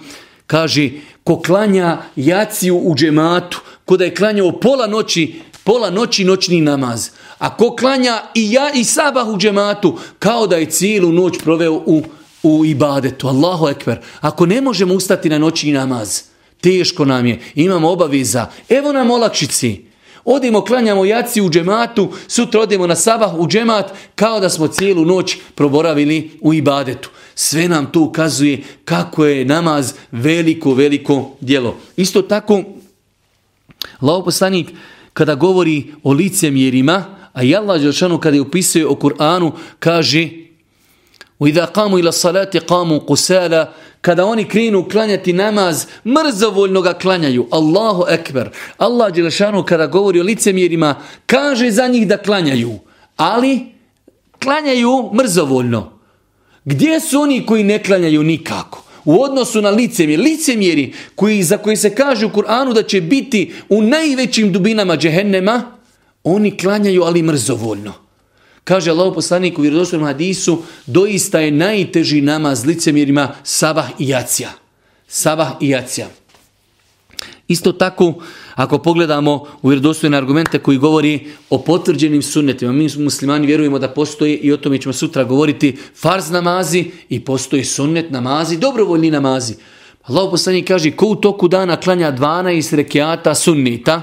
kaže, 0.46 0.90
ko 1.24 1.40
klanja 1.40 1.98
jaciju 2.16 2.76
u 2.76 2.94
džematu, 2.94 3.60
ko 3.84 3.96
da 3.96 4.04
je 4.04 4.14
klanjao 4.14 4.60
pola 4.60 4.86
noći, 4.86 5.34
pola 5.70 5.90
noći 5.90 6.24
noćni 6.24 6.60
namaz. 6.60 7.10
A 7.38 7.56
ko 7.56 7.76
klanja 7.76 8.22
i 8.34 8.52
ja 8.52 8.70
i 8.74 8.84
sabah 8.84 9.28
u 9.28 9.38
džematu, 9.38 9.98
kao 10.18 10.46
da 10.46 10.56
je 10.56 10.70
cijelu 10.70 11.12
noć 11.12 11.38
proveo 11.38 11.72
u, 11.72 12.02
u 12.42 12.64
ibadetu. 12.64 13.28
Allahu 13.28 13.68
ekber. 13.68 14.00
Ako 14.20 14.46
ne 14.46 14.60
možemo 14.60 14.94
ustati 14.94 15.28
na 15.28 15.38
noćni 15.38 15.72
namaz, 15.72 16.22
teško 16.60 17.04
nam 17.04 17.26
je, 17.26 17.40
imamo 17.54 17.90
obaveza, 17.90 18.46
evo 18.68 18.92
nam 18.92 19.10
olakšici. 19.10 19.84
Odimo, 20.24 20.64
klanjamo 20.64 21.04
jaci 21.04 21.40
u 21.40 21.50
džematu, 21.50 22.08
sutra 22.28 22.60
odemo 22.60 22.86
na 22.86 22.96
sabah 22.96 23.34
u 23.34 23.48
džemat, 23.48 23.92
kao 24.14 24.40
da 24.40 24.50
smo 24.50 24.68
cijelu 24.68 25.04
noć 25.04 25.36
proboravili 25.54 26.30
u 26.40 26.54
ibadetu. 26.54 27.10
Sve 27.34 27.68
nam 27.68 27.92
to 27.92 28.00
ukazuje 28.00 28.62
kako 28.84 29.24
je 29.24 29.44
namaz 29.44 29.94
veliko, 30.10 30.74
veliko 30.74 31.30
djelo. 31.40 31.76
Isto 31.96 32.22
tako, 32.22 32.62
lao 34.00 34.24
poslanik, 34.24 34.68
kada 35.13 35.35
govori 35.35 35.93
o 36.03 36.13
licemjerima, 36.13 37.03
a 37.33 37.43
i 37.43 37.55
Allah 37.55 37.81
Đelšanu 37.81 38.19
kada 38.19 38.35
je 38.35 38.41
upisuje 38.41 38.87
o 38.87 38.95
Kur'anu, 38.95 39.51
kaže 39.79 40.45
وَإِذَا 41.39 41.65
قَامُوا 41.65 41.99
إِلَى 41.99 42.09
الصَّلَاةِ 42.09 42.53
قَامُوا 42.67 42.99
قُسَالًا 42.99 43.67
Kada 44.01 44.25
oni 44.25 44.47
krenu 44.47 44.89
klanjati 44.89 45.33
namaz, 45.33 45.87
mrzovoljno 46.05 46.81
ga 46.81 46.93
klanjaju. 46.93 47.47
Allahu 47.51 48.05
ekber. 48.09 48.49
Allah 48.77 49.13
Đelšanu 49.13 49.63
kada 49.63 49.87
govori 49.87 50.19
o 50.19 50.23
licemjerima, 50.23 50.95
kaže 51.25 51.71
za 51.71 51.87
njih 51.87 52.07
da 52.07 52.17
klanjaju. 52.17 52.79
Ali, 53.17 53.65
klanjaju 54.43 55.09
mrzovoljno. 55.13 55.91
Gdje 56.65 56.99
su 56.99 57.21
oni 57.21 57.45
koji 57.45 57.63
ne 57.63 57.83
klanjaju 57.83 58.23
nikako? 58.23 58.83
U 59.04 59.22
odnosu 59.22 59.62
na 59.62 59.70
licemjeri, 59.70 60.22
licemjeri 60.22 60.92
koji, 61.14 61.42
za 61.42 61.58
koji 61.58 61.76
se 61.76 61.94
kaže 61.94 62.26
u 62.26 62.30
Kur'anu 62.30 62.74
da 62.74 62.82
će 62.82 63.00
biti 63.00 63.52
u 63.68 63.82
najvećim 63.82 64.52
dubinama 64.52 64.96
džehennema, 64.96 65.76
oni 66.24 66.56
klanjaju 66.56 67.02
ali 67.02 67.22
mrzovoljno. 67.22 67.92
Kaže 68.64 68.90
Allah 68.90 69.12
poslanik 69.14 69.58
u 69.58 69.62
vjerodostojnom 69.62 70.06
hadisu, 70.06 70.62
doista 70.86 71.40
je 71.40 71.50
najteži 71.50 72.20
namaz 72.20 72.66
licemjerima 72.66 73.34
sabah 73.44 73.88
i 73.98 74.08
jacija. 74.08 74.50
Sabah 75.08 75.48
i 75.60 75.68
jacija. 75.68 76.08
Isto 77.48 77.72
tako, 77.72 78.14
ako 78.54 78.78
pogledamo 78.78 79.46
u 79.62 79.68
vjerodostojne 79.68 80.16
argumente 80.16 80.58
koji 80.58 80.78
govori 80.78 81.26
o 81.50 81.58
potvrđenim 81.58 82.22
sunnetima, 82.22 82.72
mi 82.72 82.88
muslimani 82.98 83.46
vjerujemo 83.46 83.78
da 83.78 83.88
postoji 83.88 84.34
i 84.34 84.52
o 84.52 84.56
tome 84.56 84.78
ćemo 84.78 84.92
sutra 84.92 85.24
govoriti 85.24 85.76
farz 85.96 86.30
namazi 86.30 86.90
i 87.08 87.20
postoji 87.24 87.64
sunnet 87.64 88.10
namazi, 88.10 88.58
dobrovoljni 88.58 89.10
namazi. 89.10 89.54
Allah 90.02 90.30
poslanji 90.30 90.62
kaže 90.62 90.90
ko 90.90 91.06
u 91.06 91.16
toku 91.16 91.48
dana 91.48 91.76
klanja 91.76 92.12
12 92.12 92.76
rekiata 92.76 93.34
sunnita, 93.34 94.02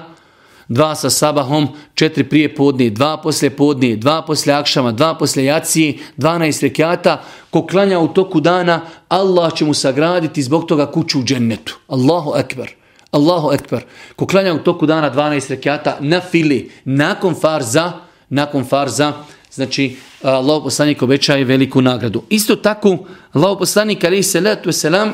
dva 0.68 0.95
sa 0.95 1.09
sabahom, 1.09 1.68
četiri 1.95 2.24
prije 2.24 2.55
podne, 2.55 2.89
dva 2.89 3.18
poslije 3.18 3.49
podne, 3.49 3.95
dva 3.95 4.22
poslije 4.22 4.55
akšama, 4.55 4.91
dva 4.91 5.15
poslije 5.15 5.45
jacije, 5.45 5.97
12 6.18 6.61
rekiata, 6.63 7.24
ko 7.49 7.65
klanja 7.65 7.99
u 7.99 8.07
toku 8.07 8.39
dana, 8.39 8.82
Allah 9.07 9.53
će 9.53 9.65
mu 9.65 9.74
sagraditi 9.74 10.43
zbog 10.43 10.65
toga 10.65 10.91
kuću 10.91 11.20
u 11.20 11.24
džennetu. 11.24 11.78
Allahu 11.88 12.32
akbar. 12.36 12.86
Allahu 13.11 13.53
ekber. 13.53 13.83
Ko 14.15 14.27
klanja 14.27 14.53
u 14.53 14.59
toku 14.59 14.85
dana 14.85 15.13
12 15.13 15.49
rekiata 15.49 15.97
na 15.99 16.21
fili, 16.21 16.71
nakon 16.85 17.35
farza, 17.35 17.91
nakon 18.29 18.65
farza, 18.65 19.13
znači 19.51 19.95
Allah 20.21 20.61
poslanik 20.63 21.01
obećaje 21.01 21.43
veliku 21.43 21.81
nagradu. 21.81 22.23
Isto 22.29 22.55
tako, 22.55 22.97
Allah 23.33 23.57
poslanik 23.59 24.03
ali 24.03 24.23
se 24.23 24.41
letu 24.41 24.71
selam 24.71 25.13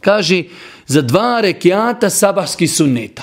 kaže 0.00 0.42
za 0.86 1.02
dva 1.02 1.40
rekiata 1.40 2.10
sabahski 2.10 2.68
sunneta. 2.68 3.22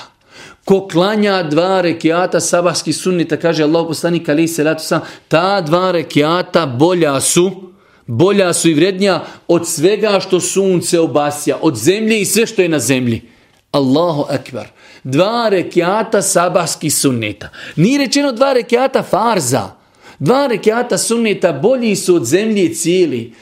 Ko 0.64 0.88
klanja 0.88 1.42
dva 1.42 1.80
rekiata 1.80 2.40
sabahski 2.40 2.92
sunneta, 2.92 3.36
kaže 3.36 3.62
Allah 3.62 3.86
poslanik 3.86 4.28
ali 4.28 4.48
se 4.48 4.64
letu 4.64 4.82
selam, 4.84 5.02
ta 5.28 5.60
dva 5.60 5.90
rekiata 5.90 6.66
bolja 6.66 7.20
su, 7.20 7.72
bolja 8.06 8.52
su 8.52 8.68
i 8.68 8.74
vrednija 8.74 9.24
od 9.48 9.68
svega 9.68 10.20
što 10.20 10.40
sunce 10.40 11.00
obasja, 11.00 11.58
od 11.62 11.76
zemlje 11.76 12.20
i 12.20 12.24
sve 12.24 12.46
što 12.46 12.62
je 12.62 12.68
na 12.68 12.78
zemlji. 12.78 13.22
Allahu 13.70 14.26
akbar. 14.28 14.68
Dva 15.04 15.48
rekiata 15.48 16.22
sabahski 16.22 16.90
sunneta. 16.90 17.48
Nije 17.76 17.98
rečeno 17.98 18.32
dva 18.32 18.52
rekiata 18.52 19.02
farza. 19.02 19.70
Dva 20.18 20.46
rekiata 20.46 20.98
sunneta 20.98 21.52
bolji 21.52 21.96
su 21.96 22.14
od 22.14 22.24
zemlje 22.24 22.74
cijeli. 22.74 23.32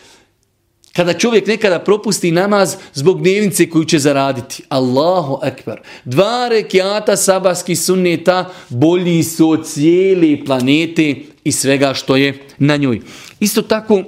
Kada 0.92 1.12
čovjek 1.12 1.46
nekada 1.46 1.78
propusti 1.78 2.30
namaz 2.30 2.76
zbog 2.94 3.22
dnevnice 3.22 3.70
koju 3.70 3.84
će 3.84 3.98
zaraditi. 3.98 4.62
Allahu 4.68 5.38
akbar. 5.42 5.80
Dva 6.04 6.48
rekiata 6.48 7.16
sabahski 7.16 7.76
sunneta 7.76 8.50
bolji 8.68 9.22
su 9.22 9.50
od 9.50 9.66
cijeli 9.66 10.44
planete 10.44 11.14
i 11.44 11.52
svega 11.52 11.94
što 11.94 12.16
je 12.16 12.38
na 12.58 12.76
njoj. 12.76 13.00
Isto 13.40 13.62
tako, 13.62 14.02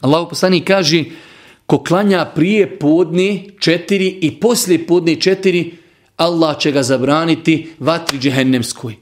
Allahu 0.00 0.28
poslani 0.28 0.64
kaže 0.64 1.04
Ko 1.68 1.78
klanja 1.84 2.24
prije 2.24 2.78
podne 2.78 3.44
četiri 3.60 4.06
i 4.20 4.40
poslije 4.40 4.86
podne 4.86 5.16
četiri, 5.20 5.74
Allah 6.16 6.58
će 6.58 6.72
ga 6.72 6.82
zabraniti 6.82 7.68
vatri 7.78 8.18
džehennemskoj. 8.18 8.94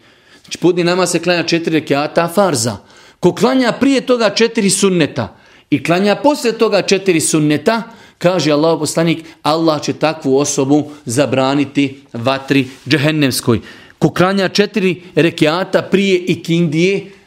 Znači 0.42 0.58
podne 0.58 0.84
nama 0.84 1.06
se 1.06 1.18
klanja 1.18 1.42
četiri 1.42 1.80
rekiata 1.80 2.28
farza. 2.28 2.76
Ko 3.20 3.34
klanja 3.34 3.72
prije 3.72 4.00
toga 4.00 4.30
četiri 4.30 4.70
sunneta 4.70 5.36
i 5.70 5.82
klanja 5.82 6.16
poslije 6.16 6.58
toga 6.58 6.82
četiri 6.82 7.20
sunneta, 7.20 7.82
kaže 8.18 8.52
Allah 8.52 8.78
poslanik, 8.78 9.24
Allah 9.42 9.82
će 9.82 9.92
takvu 9.92 10.38
osobu 10.38 10.90
zabraniti 11.04 12.00
vatri 12.12 12.66
džehennemskoj. 12.88 13.60
Ko 13.98 14.10
klanja 14.10 14.48
četiri 14.48 15.02
rekiata 15.14 15.82
prije 15.82 16.18
i 16.18 16.42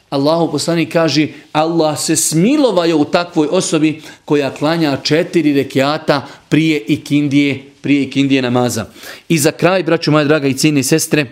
Allahu 0.10 0.52
poslanik 0.52 0.94
kaže 0.94 1.28
Allah 1.52 2.00
se 2.00 2.16
smilovaju 2.16 2.98
u 2.98 3.06
takvoj 3.06 3.48
osobi 3.52 4.02
koja 4.26 4.54
klanja 4.54 4.98
četiri 5.04 5.54
rekiata 5.54 6.28
prije 6.50 6.80
ikindije, 6.88 7.64
prije 7.82 8.04
ikindije 8.04 8.42
namaza. 8.42 8.86
I 9.30 9.38
za 9.38 9.52
kraj, 9.52 9.84
braću 9.84 10.12
moja 10.12 10.26
draga 10.26 10.48
i 10.48 10.54
cijene 10.54 10.84
sestre, 10.84 11.26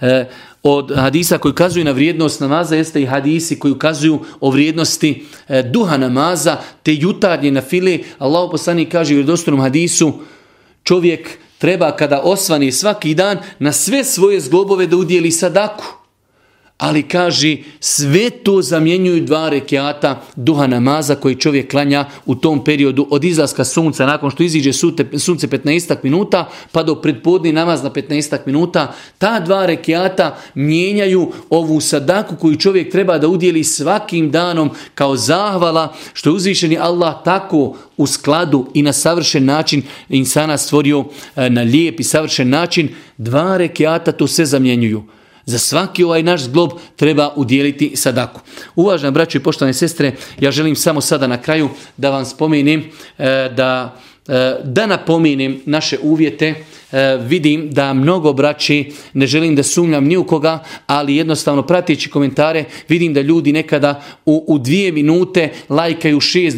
eh, 0.00 0.26
od 0.62 0.92
hadisa 0.96 1.38
koji 1.38 1.50
ukazuju 1.50 1.84
na 1.84 1.90
vrijednost 1.90 2.40
namaza 2.40 2.76
jeste 2.76 3.02
i 3.02 3.06
hadisi 3.06 3.58
koji 3.58 3.72
ukazuju 3.72 4.20
o 4.40 4.50
vrijednosti 4.50 5.24
eh, 5.48 5.62
duha 5.62 5.96
namaza 5.96 6.56
te 6.82 6.94
jutarnje 6.94 7.50
na 7.50 7.60
file. 7.60 7.98
Allahu 8.18 8.50
poslanik 8.50 8.92
kaže 8.92 9.14
u 9.14 9.16
vjerodostojnom 9.16 9.60
hadisu 9.60 10.12
čovjek 10.82 11.38
treba 11.58 11.96
kada 11.96 12.20
osvani 12.20 12.72
svaki 12.72 13.14
dan 13.14 13.38
na 13.58 13.72
sve 13.72 14.04
svoje 14.04 14.40
zglobove 14.40 14.86
da 14.86 14.96
udjeli 14.96 15.30
sadaku. 15.30 16.05
Ali 16.78 17.02
kaže, 17.02 17.56
sve 17.80 18.30
to 18.30 18.62
zamjenjuju 18.62 19.24
dva 19.24 19.48
rekiata 19.48 20.22
duha 20.36 20.66
namaza 20.66 21.14
koji 21.14 21.34
čovjek 21.34 21.70
klanja 21.70 22.04
u 22.26 22.34
tom 22.34 22.64
periodu 22.64 23.06
od 23.10 23.24
izlaska 23.24 23.64
sunca, 23.64 24.06
nakon 24.06 24.30
što 24.30 24.42
iziđe 24.42 24.72
sunce 25.18 25.46
15 25.48 25.96
minuta, 26.02 26.48
pa 26.72 26.82
do 26.82 26.94
predpodni 26.94 27.52
namaz 27.52 27.82
na 27.82 27.90
15 27.90 28.38
minuta. 28.46 28.92
Ta 29.18 29.40
dva 29.40 29.66
rekiata 29.66 30.38
mijenjaju 30.54 31.32
ovu 31.50 31.80
sadaku 31.80 32.36
koju 32.36 32.56
čovjek 32.56 32.92
treba 32.92 33.18
da 33.18 33.28
udjeli 33.28 33.64
svakim 33.64 34.30
danom 34.30 34.70
kao 34.94 35.16
zahvala 35.16 35.94
što 36.12 36.30
je 36.30 36.34
uzvišeni 36.34 36.78
Allah 36.78 37.14
tako 37.24 37.76
u 37.96 38.06
skladu 38.06 38.66
i 38.74 38.82
na 38.82 38.92
savršen 38.92 39.44
način 39.44 39.82
insana 40.08 40.58
stvorio 40.58 41.04
e, 41.36 41.50
na 41.50 41.62
lijep 41.62 42.00
i 42.00 42.04
savršen 42.04 42.48
način. 42.48 42.88
Dva 43.16 43.56
rekiata 43.56 44.12
to 44.12 44.26
se 44.26 44.44
zamjenjuju. 44.44 45.02
Za 45.46 45.58
svaki 45.58 46.04
ovaj 46.04 46.22
naš 46.22 46.42
zglob 46.42 46.70
treba 46.96 47.32
udjeliti 47.36 47.96
sadaku. 47.96 48.40
Uvažena 48.76 49.10
braćo 49.10 49.38
i 49.38 49.42
poštovane 49.42 49.74
sestre, 49.74 50.12
ja 50.40 50.50
želim 50.50 50.76
samo 50.76 51.00
sada 51.00 51.26
na 51.26 51.42
kraju 51.42 51.68
da 51.96 52.10
vam 52.10 52.24
spomenem 52.24 52.84
e, 53.18 53.48
da, 53.56 53.96
e, 54.28 54.56
da 54.64 54.86
napomenem 54.86 55.62
naše 55.66 55.98
uvjete 56.02 56.54
E, 56.92 57.16
vidim 57.16 57.70
da 57.70 57.92
mnogo 57.92 58.32
braći, 58.32 58.92
ne 59.12 59.26
želim 59.26 59.56
da 59.56 59.62
sumnjam 59.62 60.04
ni 60.04 60.16
u 60.16 60.24
koga, 60.24 60.58
ali 60.86 61.16
jednostavno 61.16 61.62
pratići 61.62 62.10
komentare, 62.10 62.64
vidim 62.88 63.14
da 63.14 63.20
ljudi 63.20 63.52
nekada 63.52 64.02
u, 64.26 64.44
u 64.48 64.58
dvije 64.58 64.92
minute 64.92 65.50
lajkaju 65.68 66.20
šest 66.20 66.56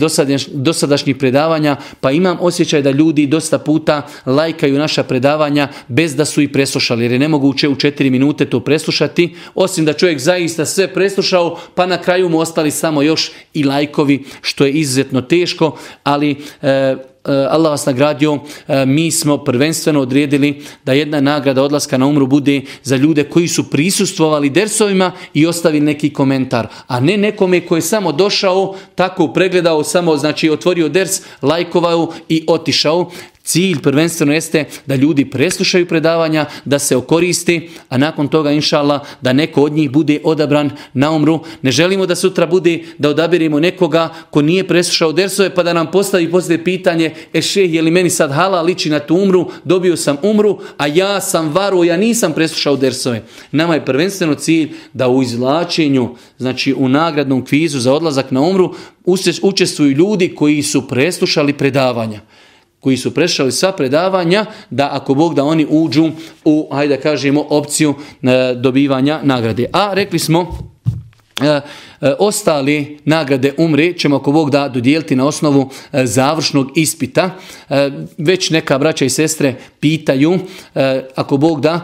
dosadašnjih 0.52 1.16
predavanja, 1.16 1.76
pa 2.00 2.10
imam 2.10 2.36
osjećaj 2.40 2.82
da 2.82 2.90
ljudi 2.90 3.26
dosta 3.26 3.58
puta 3.58 4.06
lajkaju 4.26 4.78
naša 4.78 5.02
predavanja 5.02 5.68
bez 5.88 6.16
da 6.16 6.24
su 6.24 6.42
i 6.42 6.52
preslušali, 6.52 7.04
jer 7.04 7.12
je 7.12 7.18
nemoguće 7.18 7.68
u 7.68 7.76
četiri 7.76 8.10
minute 8.10 8.44
to 8.44 8.60
preslušati, 8.60 9.34
osim 9.54 9.84
da 9.84 9.92
čovjek 9.92 10.18
zaista 10.18 10.66
sve 10.66 10.94
preslušao, 10.94 11.58
pa 11.74 11.86
na 11.86 12.02
kraju 12.02 12.28
mu 12.28 12.38
ostali 12.38 12.70
samo 12.70 13.02
još 13.02 13.30
i 13.54 13.64
lajkovi, 13.64 14.24
što 14.40 14.66
je 14.66 14.72
izuzetno 14.72 15.20
teško, 15.20 15.78
ali 16.04 16.36
e, 16.62 16.96
E, 17.24 17.46
Allah 17.50 17.70
vas 17.70 17.86
nagradio, 17.86 18.38
e, 18.68 18.86
mi 18.86 19.10
smo 19.10 19.38
prvenstveno 19.38 20.00
odredili 20.00 20.62
da 20.84 20.92
jedna 20.92 21.20
nagrada 21.20 21.62
odlaska 21.62 21.98
na 21.98 22.06
umru 22.06 22.26
bude 22.26 22.62
za 22.82 22.96
ljude 22.96 23.24
koji 23.24 23.48
su 23.48 23.70
prisustvovali 23.70 24.50
dersovima 24.50 25.12
i 25.34 25.46
ostavili 25.46 25.84
neki 25.84 26.12
komentar, 26.12 26.66
a 26.86 27.00
ne 27.00 27.16
nekome 27.16 27.60
koji 27.66 27.78
je 27.78 27.82
samo 27.82 28.12
došao, 28.12 28.74
tako 28.94 29.28
pregledao, 29.28 29.84
samo 29.84 30.16
znači 30.16 30.50
otvorio 30.50 30.88
ders, 30.88 31.20
lajkovao 31.42 32.12
i 32.28 32.44
otišao. 32.48 33.10
Cilj 33.48 33.78
prvenstveno 33.82 34.32
jeste 34.32 34.64
da 34.86 34.94
ljudi 34.94 35.24
preslušaju 35.24 35.86
predavanja, 35.86 36.46
da 36.64 36.78
se 36.78 36.96
okoristi, 36.96 37.70
a 37.88 37.98
nakon 37.98 38.28
toga, 38.28 38.50
inšala, 38.52 39.04
da 39.20 39.32
neko 39.32 39.62
od 39.62 39.72
njih 39.72 39.90
bude 39.90 40.20
odabran 40.24 40.70
na 40.92 41.10
umru. 41.10 41.40
Ne 41.62 41.70
želimo 41.70 42.06
da 42.06 42.14
sutra 42.14 42.46
bude 42.46 42.82
da 42.98 43.08
odabirimo 43.08 43.60
nekoga 43.60 44.08
ko 44.30 44.42
nije 44.42 44.66
preslušao 44.68 45.12
dersove, 45.12 45.54
pa 45.54 45.62
da 45.62 45.72
nam 45.72 45.90
postavi 45.90 46.30
poslije 46.30 46.64
pitanje, 46.64 47.14
e 47.32 47.42
šeh, 47.42 47.74
je 47.74 47.82
li 47.82 47.90
meni 47.90 48.10
sad 48.10 48.32
hala 48.32 48.62
liči 48.62 48.90
na 48.90 48.98
tu 48.98 49.16
umru, 49.16 49.48
dobio 49.64 49.96
sam 49.96 50.16
umru, 50.22 50.58
a 50.76 50.86
ja 50.86 51.20
sam 51.20 51.48
varu, 51.52 51.84
ja 51.84 51.96
nisam 51.96 52.32
preslušao 52.32 52.76
dersove. 52.76 53.22
Nama 53.52 53.74
je 53.74 53.84
prvenstveno 53.84 54.34
cilj 54.34 54.72
da 54.92 55.08
u 55.08 55.22
izvlačenju, 55.22 56.08
znači 56.38 56.74
u 56.74 56.88
nagradnom 56.88 57.44
kvizu 57.44 57.80
za 57.80 57.92
odlazak 57.92 58.30
na 58.30 58.40
umru, 58.40 58.74
učestvuju 59.42 59.92
ljudi 59.92 60.34
koji 60.34 60.62
su 60.62 60.88
preslušali 60.88 61.52
predavanja 61.52 62.20
koji 62.80 62.96
su 62.96 63.14
prešali 63.14 63.52
sva 63.52 63.72
predavanja, 63.72 64.46
da 64.70 64.88
ako 64.92 65.14
Bog 65.14 65.34
da 65.34 65.44
oni 65.44 65.66
uđu 65.70 66.10
u, 66.44 66.68
hajde 66.72 66.96
da 66.96 67.02
kažemo, 67.02 67.44
opciju 67.48 67.94
e, 68.22 68.54
dobivanja 68.54 69.20
nagrade. 69.22 69.66
A 69.72 69.90
rekli 69.94 70.18
smo, 70.18 70.70
e, 71.42 71.60
E, 71.97 71.97
E, 72.00 72.14
ostali 72.18 72.98
nagrade 73.04 73.54
umre 73.56 73.92
ćemo 73.92 74.16
ako 74.16 74.32
Bog 74.32 74.50
da 74.50 74.68
dodijeliti 74.68 75.16
na 75.16 75.26
osnovu 75.26 75.70
e, 75.92 76.06
završnog 76.06 76.70
ispita. 76.74 77.30
E, 77.70 77.90
već 78.18 78.50
neka 78.50 78.78
braća 78.78 79.04
i 79.04 79.10
sestre 79.10 79.54
pitaju, 79.80 80.38
ako 81.14 81.36
Bog 81.36 81.60
da, 81.60 81.80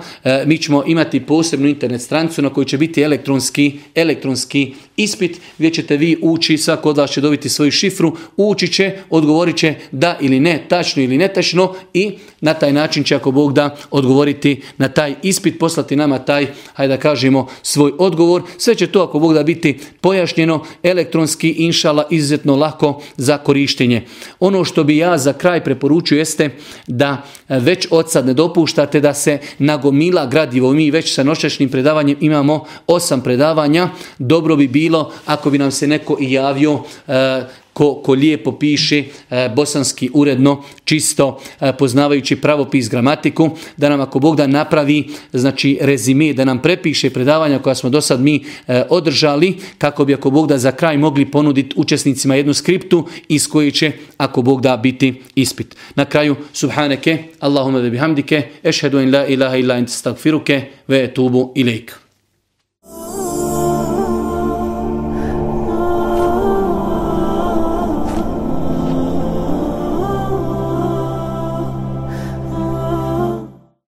mi 0.46 0.58
ćemo 0.58 0.84
imati 0.86 1.20
posebnu 1.20 1.68
internet 1.68 2.02
stranicu 2.02 2.42
na 2.42 2.50
kojoj 2.50 2.64
će 2.64 2.78
biti 2.78 3.02
elektronski, 3.02 3.78
elektronski 3.94 4.74
ispit 4.96 5.40
gdje 5.58 5.70
ćete 5.70 5.96
vi 5.96 6.16
ući, 6.22 6.58
svako 6.58 6.90
od 6.90 6.98
vas 6.98 7.10
će 7.10 7.20
dobiti 7.20 7.48
svoju 7.48 7.70
šifru, 7.70 8.16
ući 8.36 8.68
će, 8.68 8.92
odgovorit 9.10 9.56
će 9.56 9.74
da 9.92 10.18
ili 10.20 10.40
ne, 10.40 10.64
tačno 10.68 11.02
ili 11.02 11.18
netačno 11.18 11.74
i 11.94 12.12
na 12.40 12.54
taj 12.54 12.72
način 12.72 13.04
će 13.04 13.16
ako 13.16 13.30
Bog 13.30 13.52
da 13.52 13.76
odgovoriti 13.90 14.62
na 14.78 14.88
taj 14.88 15.14
ispit, 15.22 15.58
poslati 15.58 15.96
nama 15.96 16.18
taj, 16.18 16.46
hajde 16.74 16.96
da 16.96 17.00
kažemo, 17.00 17.46
svoj 17.62 17.92
odgovor. 17.98 18.42
Sve 18.58 18.74
će 18.74 18.86
to 18.86 19.02
ako 19.02 19.18
Bog 19.18 19.34
da 19.34 19.42
biti 19.42 19.78
pojašnjeno 20.04 20.64
elektronski, 20.82 21.50
inšala, 21.50 22.04
izuzetno 22.10 22.56
lako 22.56 23.00
za 23.16 23.38
korištenje. 23.38 24.02
Ono 24.40 24.64
što 24.64 24.84
bi 24.84 24.96
ja 24.96 25.18
za 25.18 25.32
kraj 25.32 25.64
preporučio 25.64 26.18
jeste 26.18 26.50
da 26.86 27.22
već 27.48 27.86
od 27.90 28.10
sad 28.10 28.26
ne 28.26 28.34
dopuštate 28.34 29.00
da 29.00 29.14
se 29.14 29.38
nagomila 29.58 30.26
gradivo. 30.26 30.72
Mi 30.72 30.90
već 30.90 31.14
sa 31.14 31.22
noćašnjim 31.22 31.68
predavanjem 31.68 32.16
imamo 32.20 32.64
osam 32.86 33.20
predavanja. 33.20 33.88
Dobro 34.18 34.56
bi 34.56 34.68
bilo 34.68 35.12
ako 35.26 35.50
bi 35.50 35.58
nam 35.58 35.70
se 35.70 35.86
neko 35.86 36.16
i 36.20 36.32
javio 36.32 36.82
e, 37.08 37.63
ko, 37.74 37.94
ko 37.94 38.12
lijepo 38.12 38.52
piše 38.52 39.04
e, 39.30 39.48
bosanski 39.56 40.10
uredno, 40.14 40.62
čisto 40.84 41.40
e, 41.60 41.72
poznavajući 41.72 42.36
pravopis 42.36 42.90
gramatiku, 42.90 43.50
da 43.76 43.88
nam 43.88 44.00
ako 44.00 44.18
Bog 44.18 44.36
da 44.36 44.46
napravi 44.46 45.08
znači 45.32 45.78
rezime, 45.80 46.32
da 46.32 46.44
nam 46.44 46.62
prepiše 46.62 47.10
predavanja 47.10 47.58
koja 47.58 47.74
smo 47.74 47.90
do 47.90 48.00
sad 48.00 48.20
mi 48.20 48.44
e, 48.68 48.82
održali, 48.90 49.56
kako 49.78 50.04
bi 50.04 50.14
ako 50.14 50.30
Bog 50.30 50.48
da 50.48 50.58
za 50.58 50.72
kraj 50.72 50.98
mogli 50.98 51.30
ponuditi 51.30 51.74
učesnicima 51.76 52.34
jednu 52.34 52.54
skriptu 52.54 53.06
iz 53.28 53.48
koje 53.48 53.70
će 53.70 53.92
ako 54.16 54.42
Bog 54.42 54.60
da 54.60 54.76
biti 54.76 55.22
ispit. 55.34 55.76
Na 55.94 56.04
kraju, 56.04 56.36
subhaneke, 56.52 57.18
Allahumma 57.40 57.78
ve 57.78 57.90
bihamdike, 57.90 58.42
ešhedu 58.62 59.00
in 59.00 59.14
la 59.14 59.26
ilaha 59.26 59.56
illa 59.56 59.78
in 59.78 59.88
stagfiruke, 59.88 60.62
ve 60.88 61.04
etubu 61.04 61.52
ilike. 61.54 62.03